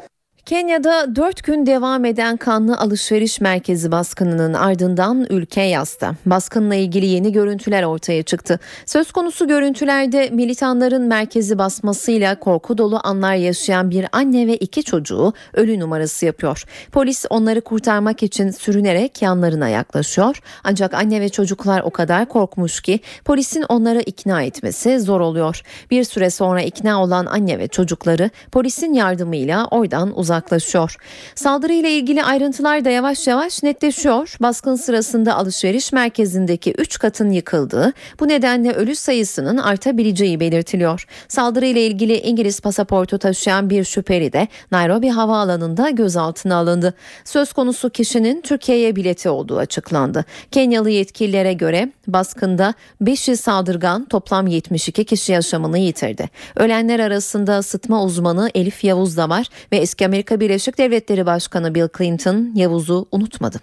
[0.49, 6.15] Kenya'da 4 gün devam eden kanlı alışveriş merkezi baskınının ardından ülke yasta.
[6.25, 8.59] Baskınla ilgili yeni görüntüler ortaya çıktı.
[8.85, 15.33] Söz konusu görüntülerde militanların merkezi basmasıyla korku dolu anlar yaşayan bir anne ve iki çocuğu
[15.53, 16.63] ölü numarası yapıyor.
[16.91, 20.41] Polis onları kurtarmak için sürünerek yanlarına yaklaşıyor.
[20.63, 25.61] Ancak anne ve çocuklar o kadar korkmuş ki polisin onları ikna etmesi zor oluyor.
[25.91, 30.95] Bir süre sonra ikna olan anne ve çocukları polisin yardımıyla oradan uzaklaşıyor uzaklaşıyor.
[31.35, 34.35] Saldırıyla ilgili ayrıntılar da yavaş yavaş netleşiyor.
[34.41, 41.05] Baskın sırasında alışveriş merkezindeki 3 katın yıkıldığı, bu nedenle ölü sayısının artabileceği belirtiliyor.
[41.27, 46.93] Saldırıyla ilgili İngiliz pasaportu taşıyan bir şüpheli de Nairobi havaalanında gözaltına alındı.
[47.25, 50.25] Söz konusu kişinin Türkiye'ye bileti olduğu açıklandı.
[50.51, 56.29] Kenyalı yetkililere göre baskında 5'i saldırgan toplam 72 kişi yaşamını yitirdi.
[56.55, 61.87] Ölenler arasında sıtma uzmanı Elif Yavuz da var ve eski Amerika Birleşik Devletleri Başkanı Bill
[61.97, 63.59] Clinton Yavuz'u unutmadı.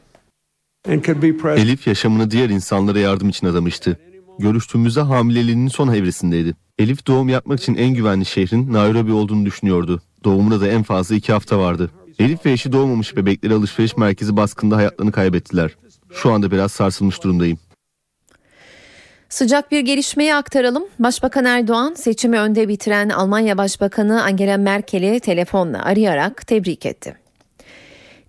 [1.61, 3.99] Elif yaşamını diğer insanlara yardım için adamıştı.
[4.39, 6.55] Görüştüğümüzde hamileliğinin son evresindeydi.
[6.79, 10.03] Elif doğum yapmak için en güvenli şehrin Nairobi olduğunu düşünüyordu.
[10.25, 11.91] Doğumuna da en fazla iki hafta vardı.
[12.19, 15.77] Elif ve eşi doğmamış bebekleri alışveriş merkezi baskında hayatlarını kaybettiler.
[16.12, 17.59] Şu anda biraz sarsılmış durumdayım.
[19.29, 20.85] Sıcak bir gelişmeyi aktaralım.
[20.99, 27.26] Başbakan Erdoğan seçimi önde bitiren Almanya Başbakanı Angela Merkel'i telefonla arayarak tebrik etti.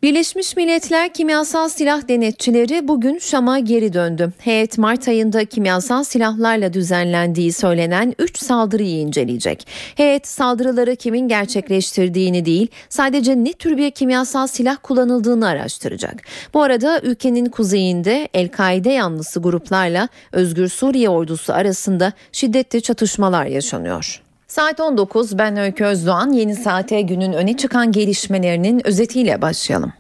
[0.04, 4.32] Birleşmiş Milletler Kimyasal Silah Denetçileri bugün Şam'a geri döndü.
[4.38, 9.68] Heyet Mart ayında kimyasal silahlarla düzenlendiği söylenen 3 saldırıyı inceleyecek.
[9.96, 16.22] Heyet saldırıları kimin gerçekleştirdiğini değil, sadece ne tür bir kimyasal silah kullanıldığını araştıracak.
[16.54, 24.27] Bu arada ülkenin kuzeyinde El-Kaide yanlısı gruplarla Özgür Suriye ordusu arasında şiddetli çatışmalar yaşanıyor.
[24.48, 29.94] Saat 19 ben Öykü Özdoğan yeni saate günün öne çıkan gelişmelerinin özetiyle başlayalım.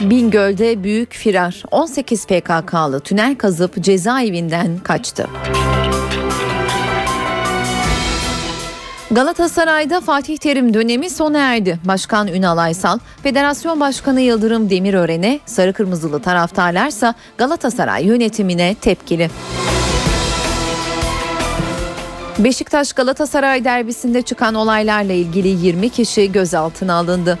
[0.00, 5.26] Bingöl'de büyük firar 18 PKK'lı tünel kazıp cezaevinden kaçtı.
[9.10, 11.78] Galatasaray'da Fatih Terim dönemi sona erdi.
[11.84, 19.30] Başkan Ünal Aysal, Federasyon Başkanı Yıldırım Demirören'e, sarı kırmızılı taraftarlarsa Galatasaray yönetimine tepkili.
[22.38, 27.38] Beşiktaş Galatasaray derbisinde çıkan olaylarla ilgili 20 kişi gözaltına alındı.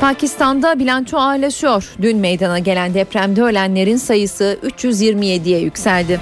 [0.00, 1.92] Pakistan'da bilanço ağırlaşıyor.
[2.02, 6.20] Dün meydana gelen depremde ölenlerin sayısı 327'ye yükseldi.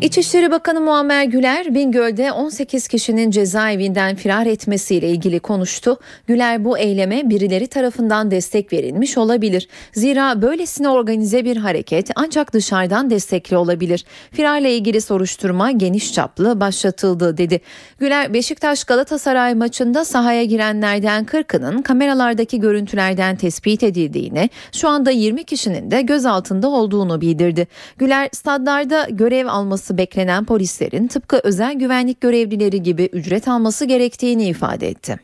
[0.00, 5.98] İçişleri Bakanı Muammer Güler, Bingöl'de 18 kişinin cezaevinden firar etmesiyle ilgili konuştu.
[6.26, 9.68] Güler bu eyleme birileri tarafından destek verilmiş olabilir.
[9.92, 14.04] Zira böylesine organize bir hareket ancak dışarıdan destekli olabilir.
[14.32, 17.60] Firarla ilgili soruşturma geniş çaplı başlatıldı dedi.
[17.98, 25.90] Güler, Beşiktaş Galatasaray maçında sahaya girenlerden 40'ının kameralardaki görüntülerden tespit edildiğini, şu anda 20 kişinin
[25.90, 27.66] de gözaltında olduğunu bildirdi.
[27.98, 34.88] Güler, stadlarda görev alması beklenen polislerin tıpkı özel güvenlik görevlileri gibi ücret alması gerektiğini ifade
[34.88, 35.16] etti.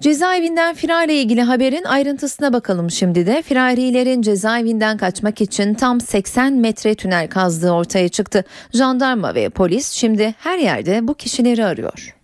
[0.00, 3.42] Cezaevinden firarla ilgili haberin ayrıntısına bakalım şimdi de.
[3.42, 8.44] Firarilerin cezaevinden kaçmak için tam 80 metre tünel kazdığı ortaya çıktı.
[8.74, 12.14] Jandarma ve polis şimdi her yerde bu kişileri arıyor.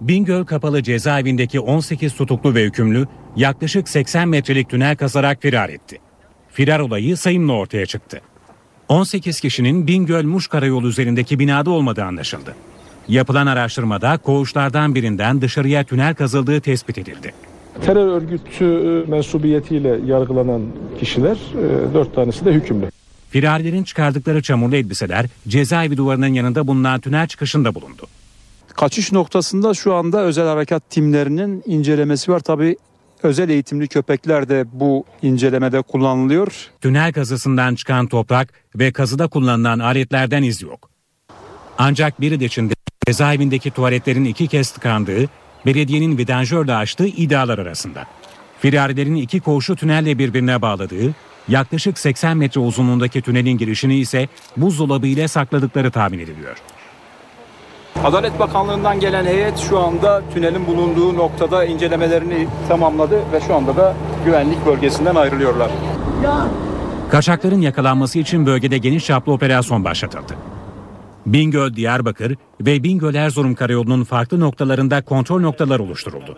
[0.00, 3.06] Bingöl Kapalı Cezaevindeki 18 tutuklu ve hükümlü
[3.36, 5.98] yaklaşık 80 metrelik tünel kazarak firar etti.
[6.48, 8.20] Firar olayı sayımla ortaya çıktı.
[8.90, 12.54] 18 kişinin Bingöl-Muş karayolu üzerindeki binada olmadığı anlaşıldı.
[13.08, 17.32] Yapılan araştırmada koğuşlardan birinden dışarıya tünel kazıldığı tespit edildi.
[17.82, 20.62] Terör örgütü e, mensubiyetiyle yargılanan
[21.00, 22.90] kişiler e, dört tanesi de hükümlü.
[23.30, 28.06] Firarilerin çıkardıkları çamurlu elbiseler cezaevi duvarının yanında bulunan tünel çıkışında bulundu.
[28.76, 32.40] Kaçış noktasında şu anda özel harekat timlerinin incelemesi var.
[32.40, 32.76] Tabi
[33.22, 36.52] özel eğitimli köpekler de bu incelemede kullanılıyor.
[36.80, 40.90] Tünel kazısından çıkan toprak ve kazıda kullanılan aletlerden iz yok.
[41.78, 42.74] Ancak biri içinde
[43.06, 45.28] cezaevindeki tuvaletlerin iki kez tıkandığı,
[45.66, 48.06] belediyenin vidanjörle açtığı iddialar arasında.
[48.60, 51.14] Firarilerin iki koğuşu tünelle birbirine bağladığı,
[51.48, 56.56] yaklaşık 80 metre uzunluğundaki tünelin girişini ise buzdolabı ile sakladıkları tahmin ediliyor.
[58.04, 63.94] Adalet Bakanlığı'ndan gelen heyet şu anda tünelin bulunduğu noktada incelemelerini tamamladı ve şu anda da
[64.24, 65.70] güvenlik bölgesinden ayrılıyorlar.
[67.10, 70.34] Kaçakların yakalanması için bölgede geniş çaplı operasyon başlatıldı.
[71.26, 76.36] Bingöl, Diyarbakır ve Bingöl Erzurum karayolunun farklı noktalarında kontrol noktaları oluşturuldu.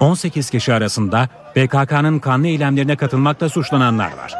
[0.00, 4.34] 18 kişi arasında PKK'nın kanlı eylemlerine katılmakla suçlananlar var.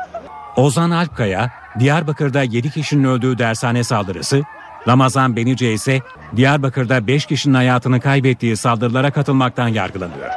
[0.56, 4.42] Ozan Alpkaya, Diyarbakır'da 7 kişinin öldüğü dershane saldırısı,
[4.88, 6.00] Ramazan Benice ise
[6.36, 10.30] Diyarbakır'da 5 kişinin hayatını kaybettiği saldırılara katılmaktan yargılanıyor.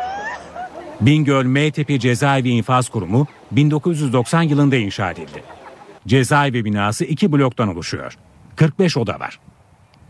[1.01, 5.43] Bingöl M tipi Cezaevi İnfaz Kurumu 1990 yılında inşa edildi.
[6.07, 8.17] Cezaevi binası iki bloktan oluşuyor.
[8.55, 9.39] 45 oda var.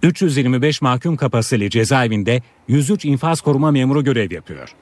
[0.04, 4.76] 325 mahkum kapasiteli cezaevinde 103 infaz koruma memuru görev yapıyor.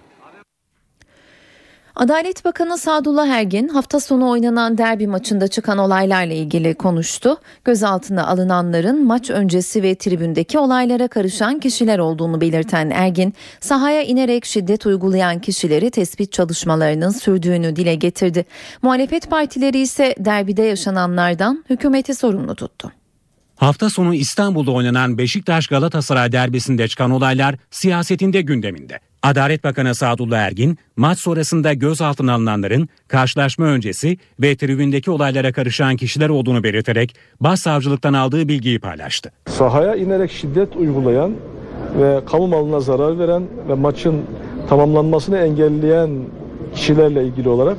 [1.95, 7.37] Adalet Bakanı Sadullah Ergin hafta sonu oynanan derbi maçında çıkan olaylarla ilgili konuştu.
[7.65, 14.85] Gözaltına alınanların maç öncesi ve tribündeki olaylara karışan kişiler olduğunu belirten Ergin, sahaya inerek şiddet
[14.85, 18.45] uygulayan kişileri tespit çalışmalarının sürdüğünü dile getirdi.
[18.81, 22.91] Muhalefet partileri ise derbide yaşananlardan hükümeti sorumlu tuttu.
[23.61, 28.99] Hafta sonu İstanbul'da oynanan Beşiktaş Galatasaray derbisinde çıkan olaylar siyasetinde gündeminde.
[29.23, 36.29] Adalet Bakanı Sadullah Ergin, maç sonrasında gözaltına alınanların karşılaşma öncesi ve tribündeki olaylara karışan kişiler
[36.29, 39.31] olduğunu belirterek başsavcılıktan aldığı bilgiyi paylaştı.
[39.47, 41.31] Sahaya inerek şiddet uygulayan
[41.99, 44.21] ve kamu malına zarar veren ve maçın
[44.69, 46.09] tamamlanmasını engelleyen
[46.75, 47.77] kişilerle ilgili olarak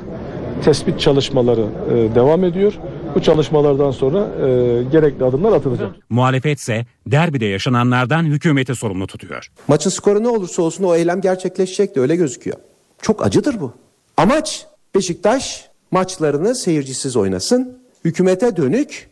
[0.63, 2.73] tespit çalışmaları e, devam ediyor.
[3.15, 5.95] Bu çalışmalardan sonra e, gerekli adımlar atılacak.
[6.09, 9.51] Muhalefet ise derbide yaşananlardan hükümeti sorumlu tutuyor.
[9.67, 12.57] Maçın skoru ne olursa olsun o eylem gerçekleşecek de öyle gözüküyor.
[13.01, 13.73] Çok acıdır bu.
[14.17, 17.79] Amaç Beşiktaş maçlarını seyircisiz oynasın.
[18.05, 19.09] Hükümete dönük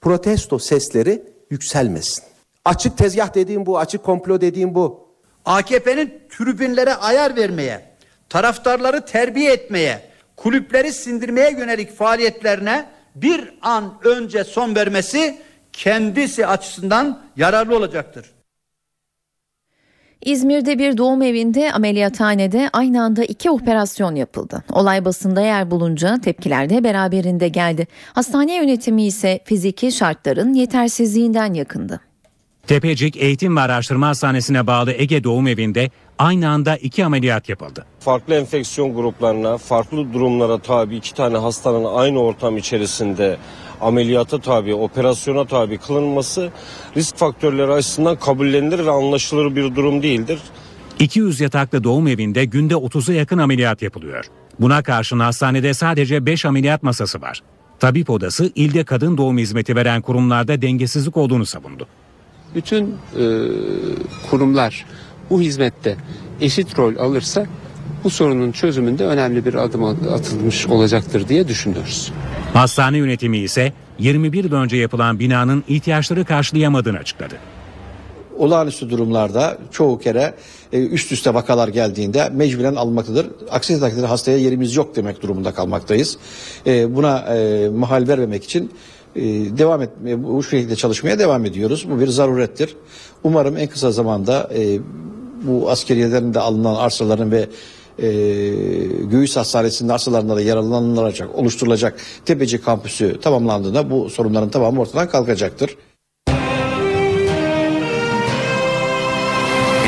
[0.00, 2.24] protesto sesleri yükselmesin.
[2.64, 5.08] Açık tezgah dediğim bu, açık komplo dediğim bu.
[5.44, 7.80] AKP'nin tribünlere ayar vermeye,
[8.28, 10.02] taraftarları terbiye etmeye,
[10.36, 15.38] kulüpleri sindirmeye yönelik faaliyetlerine bir an önce son vermesi
[15.72, 18.26] kendisi açısından yararlı olacaktır.
[20.24, 24.64] İzmir'de bir doğum evinde ameliyathanede aynı anda iki operasyon yapıldı.
[24.72, 27.86] Olay basında yer bulunca tepkiler de beraberinde geldi.
[28.12, 32.00] Hastane yönetimi ise fiziki şartların yetersizliğinden yakındı.
[32.66, 35.90] Tepecik Eğitim ve Araştırma Hastanesi'ne bağlı Ege Doğum Evi'nde
[36.22, 37.86] aynı anda iki ameliyat yapıldı.
[38.00, 43.36] Farklı enfeksiyon gruplarına, farklı durumlara tabi iki tane hastanın aynı ortam içerisinde
[43.80, 46.50] ameliyata tabi, operasyona tabi kılınması
[46.96, 50.38] risk faktörleri açısından kabullenilir ve anlaşılır bir durum değildir.
[50.98, 54.24] 200 yataklı doğum evinde günde 30'a yakın ameliyat yapılıyor.
[54.60, 57.42] Buna karşın hastanede sadece 5 ameliyat masası var.
[57.80, 61.86] Tabip odası ilde kadın doğum hizmeti veren kurumlarda dengesizlik olduğunu savundu.
[62.54, 62.84] Bütün
[63.18, 63.24] e,
[64.30, 64.84] kurumlar
[65.32, 65.96] bu hizmette
[66.40, 67.46] eşit rol alırsa
[68.04, 72.12] bu sorunun çözümünde önemli bir adım atılmış olacaktır diye düşünüyoruz.
[72.52, 77.34] Hastane yönetimi ise 21 yıl önce yapılan binanın ihtiyaçları karşılayamadığını açıkladı.
[78.38, 80.34] Olağanüstü durumlarda çoğu kere
[80.72, 83.26] e, üst üste vakalar geldiğinde mecburen alınmaktadır.
[83.50, 86.18] Aksi takdirde hastaya yerimiz yok demek durumunda kalmaktayız.
[86.66, 88.72] E, buna e, mahal vermemek için
[89.58, 91.86] devam etmeye bu şekilde çalışmaya devam ediyoruz.
[91.90, 92.76] Bu bir zarurettir.
[93.24, 94.50] Umarım en kısa zamanda
[95.42, 97.48] bu askeriyeden de alınan arsaların ve
[97.98, 98.08] e,
[99.10, 105.76] Göğüs Hastanesi'nin arsalarında da yararlanılacak, oluşturulacak Tepeci kampüsü tamamlandığında bu sorunların tamamı ortadan kalkacaktır.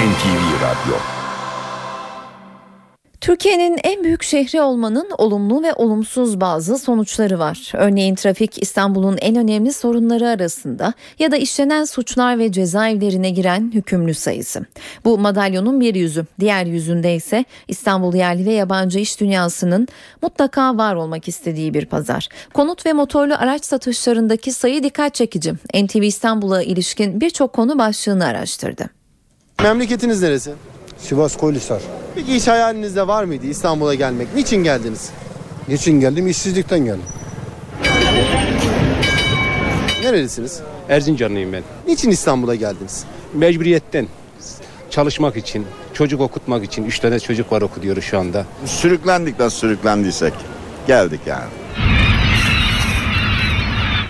[0.05, 1.24] NTV Radyo
[3.25, 7.72] Türkiye'nin en büyük şehri olmanın olumlu ve olumsuz bazı sonuçları var.
[7.75, 14.14] Örneğin trafik İstanbul'un en önemli sorunları arasında ya da işlenen suçlar ve cezaevlerine giren hükümlü
[14.14, 14.66] sayısı.
[15.05, 16.27] Bu madalyonun bir yüzü.
[16.41, 19.89] Diğer yüzünde ise İstanbul yerli ve yabancı iş dünyasının
[20.22, 22.29] mutlaka var olmak istediği bir pazar.
[22.55, 25.53] Konut ve motorlu araç satışlarındaki sayı dikkat çekici.
[25.75, 28.91] NTV İstanbul'a ilişkin birçok konu başlığını araştırdı.
[29.62, 30.51] Memleketiniz neresi?
[31.05, 31.83] Sivas Koylisar.
[32.15, 34.35] Peki hiç hayalinizde var mıydı İstanbul'a gelmek?
[34.35, 35.11] Niçin geldiniz?
[35.69, 36.29] Niçin geldim?
[36.29, 37.03] İşsizlikten geldim.
[40.03, 40.61] Nerelisiniz?
[40.89, 41.63] Erzincanlıyım ben.
[41.87, 43.05] Niçin İstanbul'a geldiniz?
[43.35, 44.07] Mecburiyetten
[44.91, 46.85] çalışmak için, çocuk okutmak için.
[46.85, 48.47] Üç tane çocuk var okutuyoruz şu anda.
[48.65, 50.33] Sürüklendik nasıl sürüklendiysek
[50.87, 51.51] geldik yani.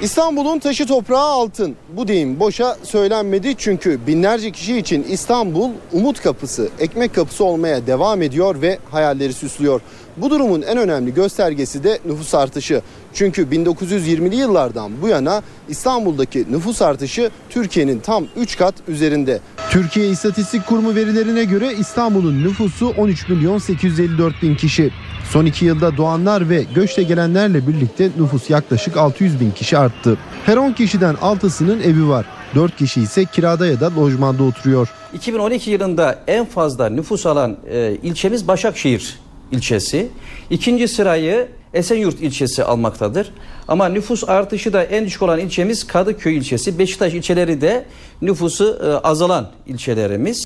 [0.05, 1.77] İstanbul'un taşı toprağı altın.
[1.97, 8.23] Bu deyim boşa söylenmedi çünkü binlerce kişi için İstanbul umut kapısı, ekmek kapısı olmaya devam
[8.23, 9.81] ediyor ve hayalleri süslüyor.
[10.17, 12.83] Bu durumun en önemli göstergesi de nüfus artışı.
[13.15, 19.41] Çünkü 1920'li yıllardan bu yana İstanbul'daki nüfus artışı Türkiye'nin tam 3 kat üzerinde.
[19.71, 24.91] Türkiye İstatistik Kurumu verilerine göre İstanbul'un nüfusu 13 milyon 854 bin kişi.
[25.31, 30.19] Son iki yılda doğanlar ve göçte gelenlerle birlikte nüfus yaklaşık 600 bin kişi arttı.
[30.47, 32.27] Her 10 kişiden 6'sının evi var.
[32.55, 34.89] 4 kişi ise kirada ya da lojmanda oturuyor.
[35.15, 40.09] 2012 yılında en fazla nüfus alan e, ilçemiz Başakşehir ilçesi.
[40.51, 43.33] İkinci sırayı Esenyurt ilçesi almaktadır.
[43.69, 46.79] Ama nüfus artışı da en düşük olan ilçemiz Kadıköy ilçesi.
[46.79, 47.85] Beşiktaş ilçeleri de
[48.23, 50.45] nüfusu e, azalan ilçelerimiz.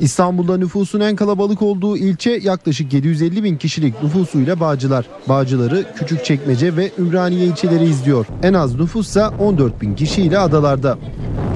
[0.00, 5.06] İstanbul'da nüfusun en kalabalık olduğu ilçe yaklaşık 750 bin kişilik nüfusuyla Bağcılar.
[5.28, 8.26] Bağcıları Küçükçekmece ve Ümraniye ilçeleri izliyor.
[8.42, 10.98] En az nüfussa 14 bin kişiyle adalarda.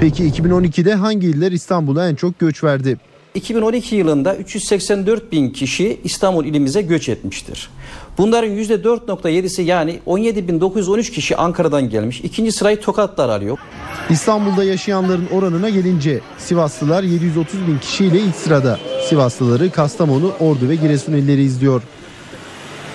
[0.00, 2.98] Peki 2012'de hangi iller İstanbul'a en çok göç verdi?
[3.34, 7.70] 2012 yılında 384 bin kişi İstanbul ilimize göç etmiştir.
[8.18, 12.20] Bunların %4.7'si yani 17.913 kişi Ankara'dan gelmiş.
[12.20, 13.58] İkinci sırayı Tokatlar alıyor.
[14.10, 18.78] İstanbul'da yaşayanların oranına gelince Sivaslılar 730 bin kişiyle ilk sırada.
[19.08, 21.82] Sivaslıları Kastamonu, Ordu ve Giresun illeri izliyor.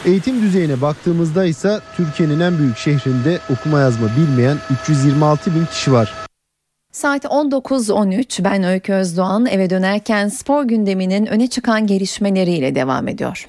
[0.05, 6.22] Eğitim düzeyine baktığımızda ise Türkiye'nin en büyük şehrinde okuma yazma bilmeyen 326 bin kişi var.
[6.93, 13.47] Saat 19.13 ben Öykü Özdoğan eve dönerken spor gündeminin öne çıkan gelişmeleriyle devam ediyor.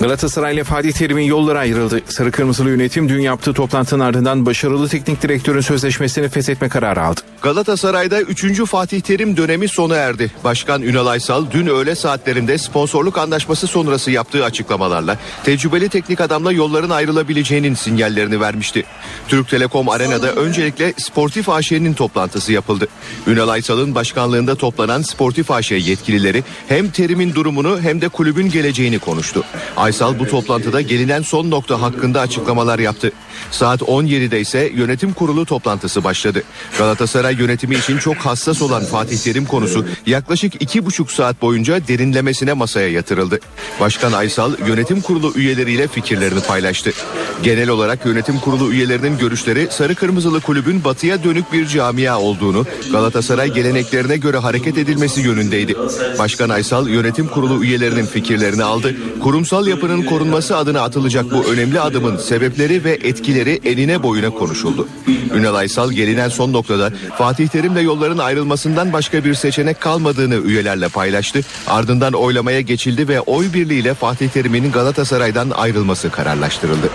[0.00, 2.00] Galatasaray ile Fatih Terim'in yolları ayrıldı.
[2.08, 7.20] Sarı Kırmızılı yönetim dün yaptığı toplantının ardından başarılı teknik direktörün sözleşmesini feshetme kararı aldı.
[7.42, 8.64] Galatasaray'da 3.
[8.64, 10.32] Fatih Terim dönemi sona erdi.
[10.44, 16.90] Başkan Ünal Aysal dün öğle saatlerinde sponsorluk anlaşması sonrası yaptığı açıklamalarla tecrübeli teknik adamla yolların
[16.90, 18.84] ayrılabileceğinin sinyallerini vermişti.
[19.28, 22.88] Türk Telekom Arena'da öncelikle Sportif AŞ'nin toplantısı yapıldı.
[23.26, 29.44] Ünal Aysal'ın başkanlığında toplanan Sportif AŞ yetkilileri hem Terim'in durumunu hem de kulübün geleceğini konuştu.
[29.76, 33.12] Aysal bu toplantıda gelinen son nokta hakkında açıklamalar yaptı.
[33.50, 36.42] Saat 17'de ise yönetim kurulu toplantısı başladı.
[36.78, 42.52] Galatasaray yönetimi için çok hassas olan Fatih Terim konusu yaklaşık iki buçuk saat boyunca derinlemesine
[42.52, 43.40] masaya yatırıldı.
[43.80, 46.92] Başkan Aysal yönetim kurulu üyeleriyle fikirlerini paylaştı.
[47.42, 53.52] Genel olarak yönetim kurulu üyelerinin görüşleri Sarı Kırmızılı kulübün batıya dönük bir camia olduğunu, Galatasaray
[53.52, 55.74] geleneklerine göre hareket edilmesi yönündeydi.
[56.18, 58.94] Başkan Aysal yönetim kurulu üyelerinin fikirlerini aldı.
[59.22, 64.88] Kurumsal yapının korunması adına atılacak bu önemli adımın sebepleri ve etkileri enine boyuna konuşuldu.
[65.34, 71.40] Ünal Aysal gelinen son noktada Fatih Terim'le yolların ayrılmasından başka bir seçenek kalmadığını üyelerle paylaştı.
[71.66, 76.90] Ardından oylamaya geçildi ve oy birliğiyle Fatih Terim'in Galatasaray'dan ayrılması kararlaştırıldı.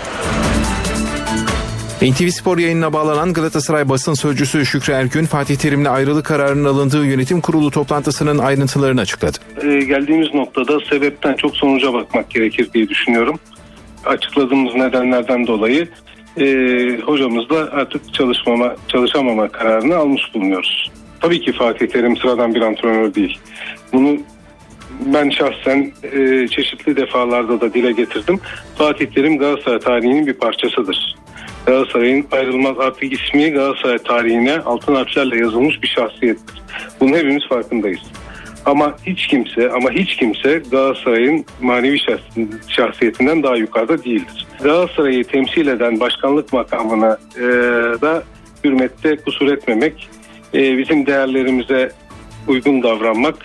[2.02, 7.40] NTV Spor yayınına bağlanan Galatasaray basın sözcüsü Şükrü Ergün, Fatih Terim'le ayrılık kararının alındığı yönetim
[7.40, 9.38] kurulu toplantısının ayrıntılarını açıkladı.
[9.62, 13.38] Ee, geldiğimiz noktada sebepten çok sonuca bakmak gerekir diye düşünüyorum.
[14.04, 15.88] Açıkladığımız nedenlerden dolayı
[16.40, 16.46] e,
[17.04, 20.90] hocamız da artık çalışmama, çalışamama kararını almış bulunuyoruz.
[21.20, 23.38] Tabii ki Fatih Terim sıradan bir antrenör değil.
[23.92, 24.18] Bunu
[25.00, 28.40] ben şahsen e, çeşitli defalarda da dile getirdim.
[28.78, 31.16] Fatih Terim Galatasaray tarihinin bir parçasıdır.
[31.66, 36.62] Galatasaray'ın ayrılmaz artık ismi Galatasaray tarihine altın harflerle yazılmış bir şahsiyettir.
[37.00, 38.00] Bunun hepimiz farkındayız.
[38.66, 41.98] Ama hiç kimse ama hiç kimse Galatasaray'ın manevi
[42.68, 44.46] şahsiyetinden daha yukarıda değildir.
[44.62, 47.42] Galatasaray'ı temsil eden başkanlık makamına e,
[48.00, 48.22] da
[48.64, 50.08] hürmette kusur etmemek,
[50.54, 51.92] e, bizim değerlerimize
[52.48, 53.36] uygun davranmak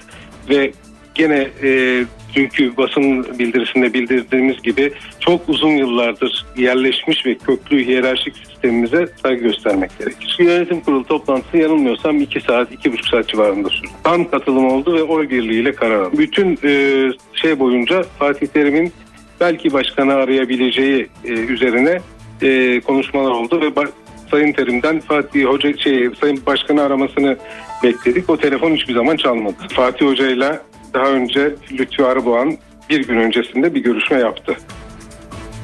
[0.49, 0.71] ve
[1.15, 2.03] gene e,
[2.35, 9.99] dünkü basın bildirisinde bildirdiğimiz gibi çok uzun yıllardır yerleşmiş ve köklü hiyerarşik sistemimize saygı göstermek
[9.99, 10.35] gerekir.
[10.39, 13.87] Yönetim kurulu toplantısı yanılmıyorsam 2 saat, 2,5 saat civarında sürdü.
[14.03, 16.17] Tam katılım oldu ve oy birliğiyle karar aldı.
[16.17, 17.03] Bütün e,
[17.33, 18.93] şey boyunca Fatih Terim'in
[19.39, 21.99] belki başkanı arayabileceği e, üzerine
[22.41, 23.85] e, konuşmalar oldu ve
[24.31, 27.37] Sayın Terim'den Fatih Hoca şey Sayın Başkanı aramasını
[27.83, 28.29] bekledik.
[28.29, 29.55] O telefon hiçbir zaman çalmadı.
[29.69, 30.59] Fatih Hoca ile
[30.93, 32.57] daha önce Lütfü Arıboğan
[32.89, 34.57] bir gün öncesinde bir görüşme yaptı.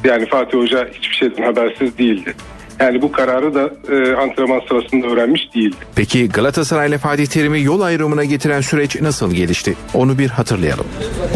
[0.04, 2.36] Yani Fatih Hoca hiçbir şeyden habersiz değildi.
[2.80, 5.76] Yani bu kararı da e, antrenman sırasında öğrenmiş değildi.
[5.96, 9.76] Peki Galatasaray ile Fatih Terim'i yol ayrımına getiren süreç nasıl gelişti?
[9.94, 10.86] Onu bir hatırlayalım.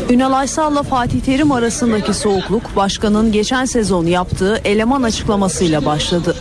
[0.10, 6.36] Ünal Aysal'la Fatih Terim arasındaki soğukluk başkanın geçen sezon yaptığı eleman açıklamasıyla başladı.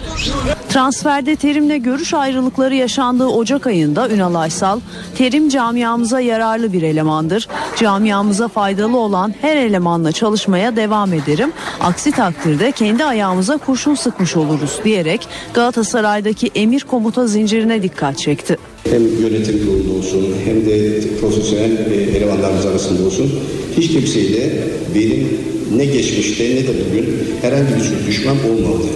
[0.69, 4.81] Transferde Terim'le görüş ayrılıkları yaşandığı Ocak ayında Ünal Aysal,
[5.19, 7.49] Terim camiamıza yararlı bir elemandır.
[7.79, 11.53] Camiamıza faydalı olan her elemanla çalışmaya devam ederim.
[11.81, 18.57] Aksi takdirde kendi ayağımıza kurşun sıkmış oluruz diyerek Galatasaray'daki emir komuta zincirine dikkat çekti.
[18.91, 23.33] Hem yönetim kurulunda olsun hem de profesyonel e, elemanlarımız arasında olsun
[23.77, 24.65] hiç kimseyle
[24.95, 25.39] benim
[25.77, 28.87] ne geçmişte ne de bugün herhangi bir düşman olmadı.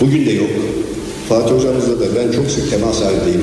[0.00, 0.50] Bugün de yok.
[1.28, 3.42] Fatih hocamızla da ben çok sık temas halindeyim.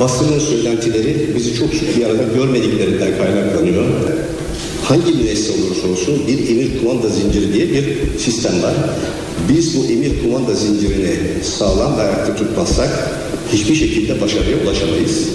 [0.00, 3.84] Basının söylentileri bizi çok sık bir arada görmediklerinden kaynaklanıyor.
[4.84, 8.74] Hangi müessese olursa olsun bir emir kumanda zinciri diye bir sistem var.
[9.48, 11.16] Biz bu emir kumanda zincirini
[11.58, 13.10] sağlam ve ayakta tutmazsak
[13.52, 15.28] hiçbir şekilde başarıya ulaşamayız.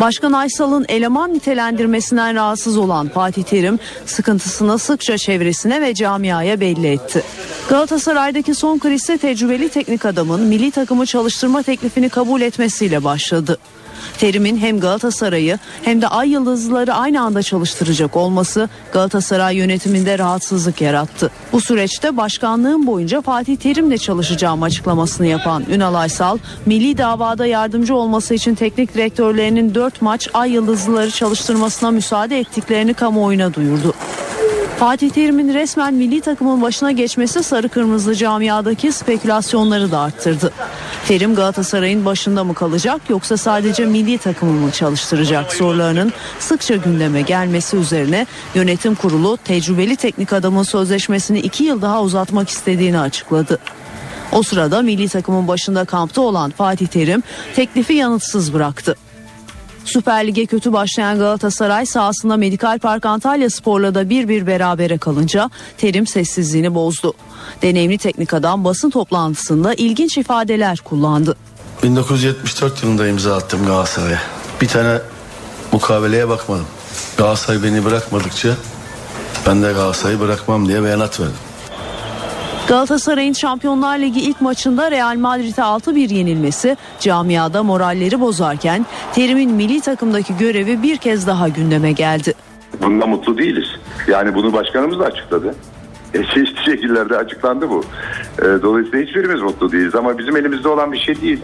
[0.00, 7.22] Başkan Aysal'ın eleman nitelendirmesinden rahatsız olan Fatih Terim sıkıntısını sıkça çevresine ve camiaya belli etti.
[7.68, 13.58] Galatasaray'daki son krizde tecrübeli teknik adamın milli takımı çalıştırma teklifini kabul etmesiyle başladı.
[14.18, 21.30] Terim'in hem Galatasaray'ı hem de Ay Yıldızlıları aynı anda çalıştıracak olması Galatasaray yönetiminde rahatsızlık yarattı.
[21.52, 28.34] Bu süreçte başkanlığım boyunca Fatih Terim'le çalışacağım açıklamasını yapan Ünal Aysal, milli davada yardımcı olması
[28.34, 33.94] için teknik direktörlerinin 4 maç Ay Yıldızlıları çalıştırmasına müsaade ettiklerini kamuoyuna duyurdu.
[34.78, 40.52] Fatih Terim'in resmen milli takımın başına geçmesi sarı kırmızı camiadaki spekülasyonları da arttırdı.
[41.08, 47.76] Terim Galatasaray'ın başında mı kalacak yoksa sadece milli takımı mı çalıştıracak sorularının sıkça gündeme gelmesi
[47.76, 53.58] üzerine yönetim kurulu tecrübeli teknik adamın sözleşmesini iki yıl daha uzatmak istediğini açıkladı.
[54.32, 57.22] O sırada milli takımın başında kampta olan Fatih Terim
[57.56, 58.96] teklifi yanıtsız bıraktı.
[59.84, 65.50] Süper Lig'e kötü başlayan Galatasaray sahasında Medikal Park Antalya Spor'la da bir bir berabere kalınca
[65.78, 67.14] Terim sessizliğini bozdu.
[67.62, 71.36] Deneyimli teknik adam basın toplantısında ilginç ifadeler kullandı.
[71.82, 74.20] 1974 yılında imza attım Galatasaray'a.
[74.60, 74.98] Bir tane
[75.72, 76.66] mukaveleye bakmadım.
[77.16, 78.56] Galatasaray beni bırakmadıkça
[79.46, 81.34] ben de Galatasaray'ı bırakmam diye beyanat verdim.
[82.68, 90.36] Galatasaray'ın Şampiyonlar Ligi ilk maçında Real Madrid'e 6-1 yenilmesi camiada moralleri bozarken Terim'in milli takımdaki
[90.36, 92.34] görevi bir kez daha gündeme geldi.
[92.82, 93.68] Bundan mutlu değiliz.
[94.08, 95.54] Yani bunu başkanımız da açıkladı.
[96.14, 97.84] E, çeşitli şekillerde açıklandı bu.
[98.38, 101.40] E, dolayısıyla hiçbirimiz mutlu değiliz ama bizim elimizde olan bir şey değil.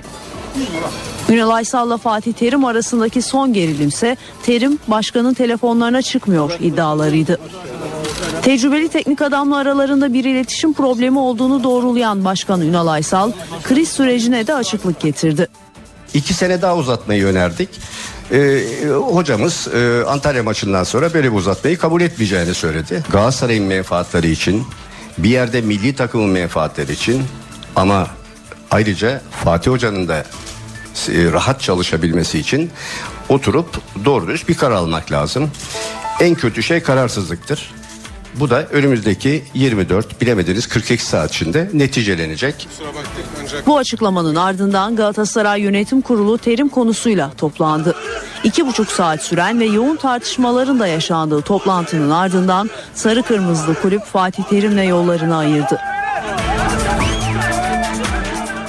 [1.28, 7.38] Ünal Aysal'la Fatih Terim arasındaki son gerilimse Terim başkanın telefonlarına çıkmıyor iddialarıydı.
[8.42, 13.32] Tecrübeli teknik adamla aralarında bir iletişim problemi olduğunu doğrulayan Başkan Ünal Aysal
[13.62, 15.48] kriz sürecine de açıklık getirdi.
[16.14, 17.68] İki sene daha uzatmayı önerdik.
[18.32, 18.62] Ee,
[19.12, 23.02] hocamız e, Antalya maçından sonra böyle bir uzatmayı kabul etmeyeceğini söyledi.
[23.10, 24.64] Galatasaray'ın menfaatleri için,
[25.18, 27.22] bir yerde milli takımın menfaatleri için
[27.76, 28.06] ama
[28.70, 32.70] ayrıca Fatih Hoca'nın da e, rahat çalışabilmesi için
[33.28, 35.50] oturup doğru dürüst bir karar almak lazım.
[36.20, 37.79] En kötü şey kararsızlıktır.
[38.34, 42.68] Bu da önümüzdeki 24 bilemediniz 42 saat içinde neticelenecek.
[43.66, 47.94] Bu açıklamanın ardından Galatasaray Yönetim Kurulu terim konusuyla toplandı.
[48.44, 54.44] İki buçuk saat süren ve yoğun tartışmaların da yaşandığı toplantının ardından Sarı Kırmızılı Kulüp Fatih
[54.44, 55.80] Terim'le yollarını ayırdı.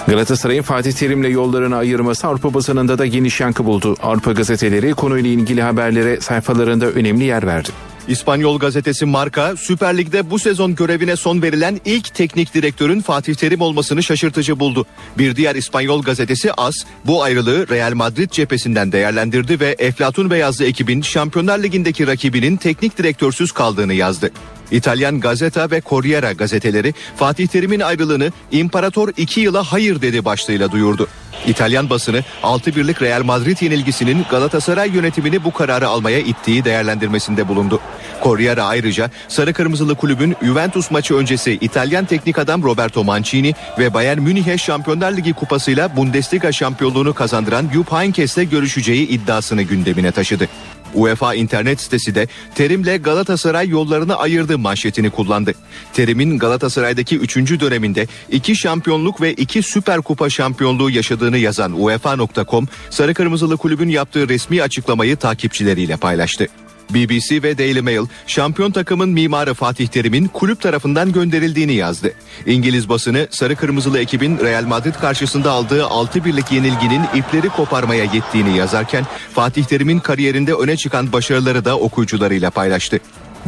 [0.08, 3.96] Galatasaray'ın Fatih Terim'le yollarını ayırması Avrupa basınında da geniş yankı buldu.
[4.04, 7.70] Avrupa gazeteleri konuyla ilgili haberlere sayfalarında önemli yer verdi.
[8.08, 13.62] İspanyol gazetesi Marca, Süper Lig'de bu sezon görevine son verilen ilk teknik direktörün Fatih Terim
[13.62, 14.86] olmasını şaşırtıcı buldu.
[15.18, 16.76] Bir diğer İspanyol gazetesi AS,
[17.06, 23.52] bu ayrılığı Real Madrid cephesinden değerlendirdi ve Eflatun Beyazlı ekibin Şampiyonlar Ligi'ndeki rakibinin teknik direktörsüz
[23.52, 24.32] kaldığını yazdı.
[24.72, 31.08] İtalyan Gazeta ve Corriere gazeteleri Fatih Terim'in ayrılığını İmparator 2 yıla hayır dedi başlığıyla duyurdu.
[31.48, 37.80] İtalyan basını 6-1'lik Real Madrid yenilgisinin Galatasaray yönetimini bu kararı almaya ittiği değerlendirmesinde bulundu.
[38.24, 44.20] Corriere ayrıca Sarı Kırmızılı kulübün Juventus maçı öncesi İtalyan teknik adam Roberto Mancini ve Bayern
[44.20, 50.48] Münih'e Şampiyonlar Ligi kupasıyla Bundesliga şampiyonluğunu kazandıran Jupp Heynckes'le görüşeceği iddiasını gündemine taşıdı.
[50.94, 55.54] UEFA internet sitesi de Terim'le Galatasaray yollarını ayırdı manşetini kullandı.
[55.94, 57.36] Terim'in Galatasaray'daki 3.
[57.38, 64.30] döneminde 2 şampiyonluk ve 2 Süper Kupa şampiyonluğu yaşadığını yazan UEFA.com, Sarı Kırmızılı kulübün yaptığı
[64.30, 66.48] resmi açıklamayı takipçileriyle paylaştı.
[66.94, 72.14] BBC ve Daily Mail şampiyon takımın mimarı Fatih Terim'in kulüp tarafından gönderildiğini yazdı.
[72.46, 78.58] İngiliz basını sarı kırmızılı ekibin Real Madrid karşısında aldığı 6 birlik yenilginin ipleri koparmaya yettiğini
[78.58, 83.00] yazarken Fatih Terim'in kariyerinde öne çıkan başarıları da okuyucularıyla paylaştı.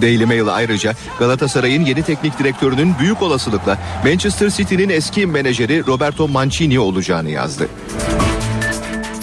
[0.02, 6.80] Daily Mail ayrıca Galatasaray'ın yeni teknik direktörünün büyük olasılıkla Manchester City'nin eski menajeri Roberto Mancini
[6.80, 7.68] olacağını yazdı.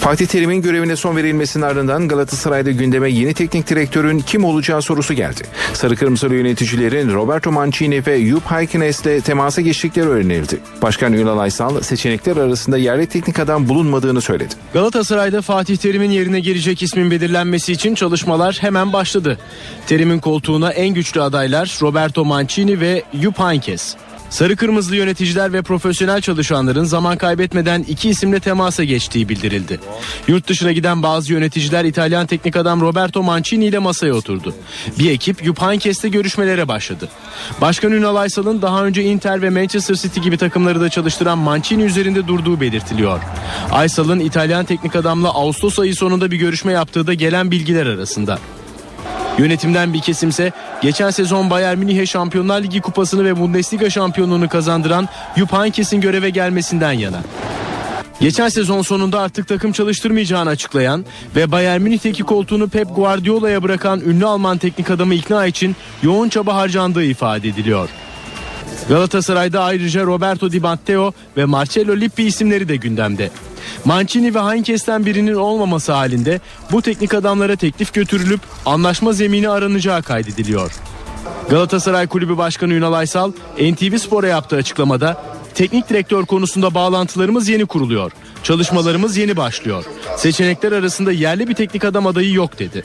[0.01, 5.41] Fatih Terim'in görevine son verilmesinin ardından Galatasaray'da gündeme yeni teknik direktörün kim olacağı sorusu geldi.
[5.73, 10.59] Sarı Kırmızılı yöneticilerin Roberto Mancini ve Jupp Heynckes'le temasa geçtikleri öğrenildi.
[10.81, 14.53] Başkan Ünal Aysal seçenekler arasında yerli teknik adam bulunmadığını söyledi.
[14.73, 19.37] Galatasaray'da Fatih Terim'in yerine gelecek ismin belirlenmesi için çalışmalar hemen başladı.
[19.87, 23.95] Terim'in koltuğuna en güçlü adaylar Roberto Mancini ve Jupp Heynckes.
[24.31, 29.79] Sarı kırmızılı yöneticiler ve profesyonel çalışanların zaman kaybetmeden iki isimle temasa geçtiği bildirildi.
[30.27, 34.55] Yurt dışına giden bazı yöneticiler İtalyan teknik adam Roberto Mancini ile masaya oturdu.
[34.99, 37.09] Bir ekip Jupp Heynckes'le görüşmelere başladı.
[37.61, 42.27] Başkan Ünal Aysal'ın daha önce Inter ve Manchester City gibi takımları da çalıştıran Mancini üzerinde
[42.27, 43.19] durduğu belirtiliyor.
[43.71, 48.39] Aysal'ın İtalyan teknik adamla Ağustos ayı sonunda bir görüşme yaptığı da gelen bilgiler arasında.
[49.41, 50.51] Yönetimden bir kesimse
[50.81, 56.91] geçen sezon Bayern Münih'e Şampiyonlar Ligi kupasını ve Bundesliga şampiyonluğunu kazandıran Jupp Heynckes'in göreve gelmesinden
[56.91, 57.21] yana.
[58.19, 61.05] Geçen sezon sonunda artık takım çalıştırmayacağını açıklayan
[61.35, 66.55] ve Bayern Münih'teki koltuğunu Pep Guardiola'ya bırakan ünlü Alman teknik adamı ikna için yoğun çaba
[66.55, 67.89] harcandığı ifade ediliyor.
[68.89, 73.29] Galatasaray'da ayrıca Roberto Di Matteo ve Marcelo Lippi isimleri de gündemde.
[73.85, 76.39] Mancini ve Heinkes'ten birinin olmaması halinde
[76.71, 80.71] bu teknik adamlara teklif götürülüp anlaşma zemini aranacağı kaydediliyor.
[81.49, 85.23] Galatasaray Kulübü Başkanı Ünal Aysal NTV Spor'a yaptığı açıklamada
[85.55, 88.11] teknik direktör konusunda bağlantılarımız yeni kuruluyor.
[88.43, 89.85] Çalışmalarımız yeni başlıyor.
[90.17, 92.83] Seçenekler arasında yerli bir teknik adam adayı yok dedi.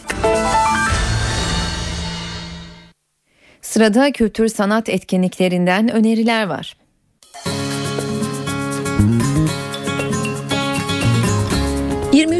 [3.62, 6.76] Sırada kültür sanat etkinliklerinden öneriler var.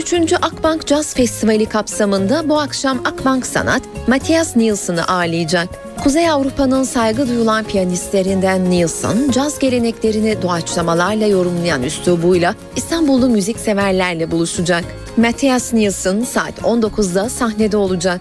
[0.06, 0.36] ...23.
[0.36, 5.68] Akbank Jazz Festivali kapsamında bu akşam Akbank Sanat, Matthias Nielsen'ı ağırlayacak.
[6.02, 14.84] Kuzey Avrupa'nın saygı duyulan piyanistlerinden Nielsen, caz geleneklerini doğaçlamalarla yorumlayan üslubuyla İstanbullu müzik severlerle buluşacak.
[15.16, 18.20] Matthias Nielsen saat 19'da sahnede olacak.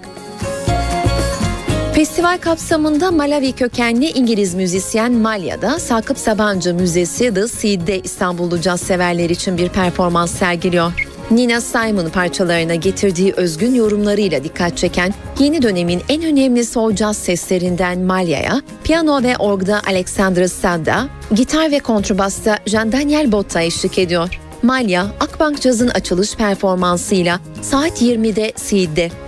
[1.93, 9.29] Festival kapsamında Malawi kökenli İngiliz müzisyen Malya'da Sakıp Sabancı Müzesi The Seed'de İstanbullu caz severler
[9.29, 11.14] için bir performans sergiliyor.
[11.31, 17.99] Nina Simon parçalarına getirdiği özgün yorumlarıyla dikkat çeken yeni dönemin en önemli soul caz seslerinden
[17.99, 24.39] Malya'ya piyano ve orgda Alexandra Sadda, gitar ve kontrbasta Jean Daniel Botta eşlik ediyor.
[24.63, 29.24] Malya, Akbank Caz'ın açılış performansıyla saat 20'de Seed'de.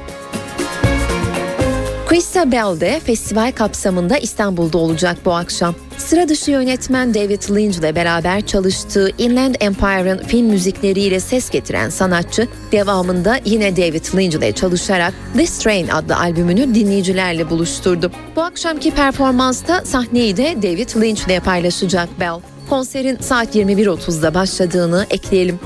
[2.07, 5.75] Krista Bell de festival kapsamında İstanbul'da olacak bu akşam.
[5.97, 12.47] Sıra dışı yönetmen David Lynch ile beraber çalıştığı Inland Empire'ın film müzikleriyle ses getiren sanatçı
[12.71, 18.11] devamında yine David Lynch ile çalışarak This Train adlı albümünü dinleyicilerle buluşturdu.
[18.35, 22.39] Bu akşamki performansta sahneyi de David Lynch ile paylaşacak Bell.
[22.69, 25.59] Konserin saat 21.30'da başladığını ekleyelim.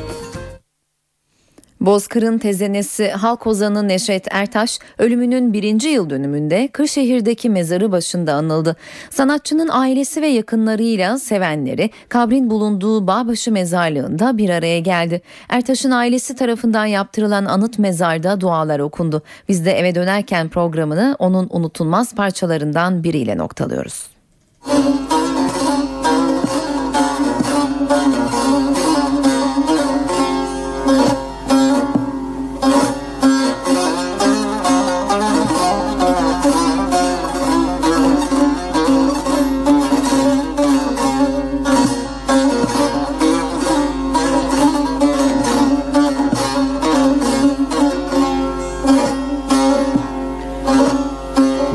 [1.82, 8.76] Bozkır'ın tezenesi halk ozanı Neşet Ertaş ölümünün birinci yıl dönümünde Kırşehir'deki mezarı başında anıldı.
[9.10, 15.22] Sanatçının ailesi ve yakınlarıyla sevenleri kabrin bulunduğu Bağbaşı mezarlığında bir araya geldi.
[15.50, 19.22] Ertaş'ın ailesi tarafından yaptırılan anıt mezarda dualar okundu.
[19.50, 24.08] Biz de eve dönerken programını onun unutulmaz parçalarından biriyle noktalıyoruz.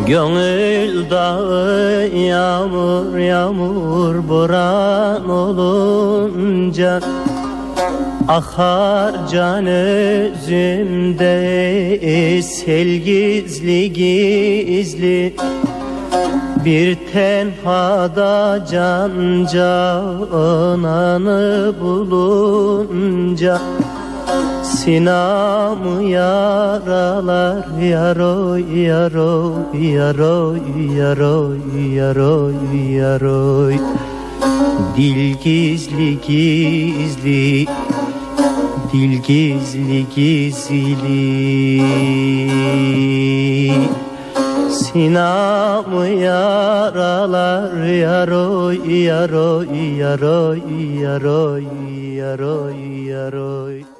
[0.06, 7.00] Gönül sevdağı yağmur yağmur boran olunca
[8.28, 11.22] Akar can özümde
[12.42, 15.34] sel gizli gizli.
[16.64, 20.94] Bir tenhada can cananı
[21.80, 23.60] bulunca
[24.62, 30.60] Sinamı yaralar yaroy yaroy yaroy
[30.96, 31.58] yaroy
[31.94, 32.54] yaroy
[32.96, 33.78] yaroy.
[34.96, 37.66] Dil gizli gizli
[38.92, 41.82] Dil gizli gizli.
[44.70, 50.58] Sinamı yaralar yaroy yaroy yaroy
[51.00, 51.64] yaroy
[52.16, 53.95] yaroy yaroy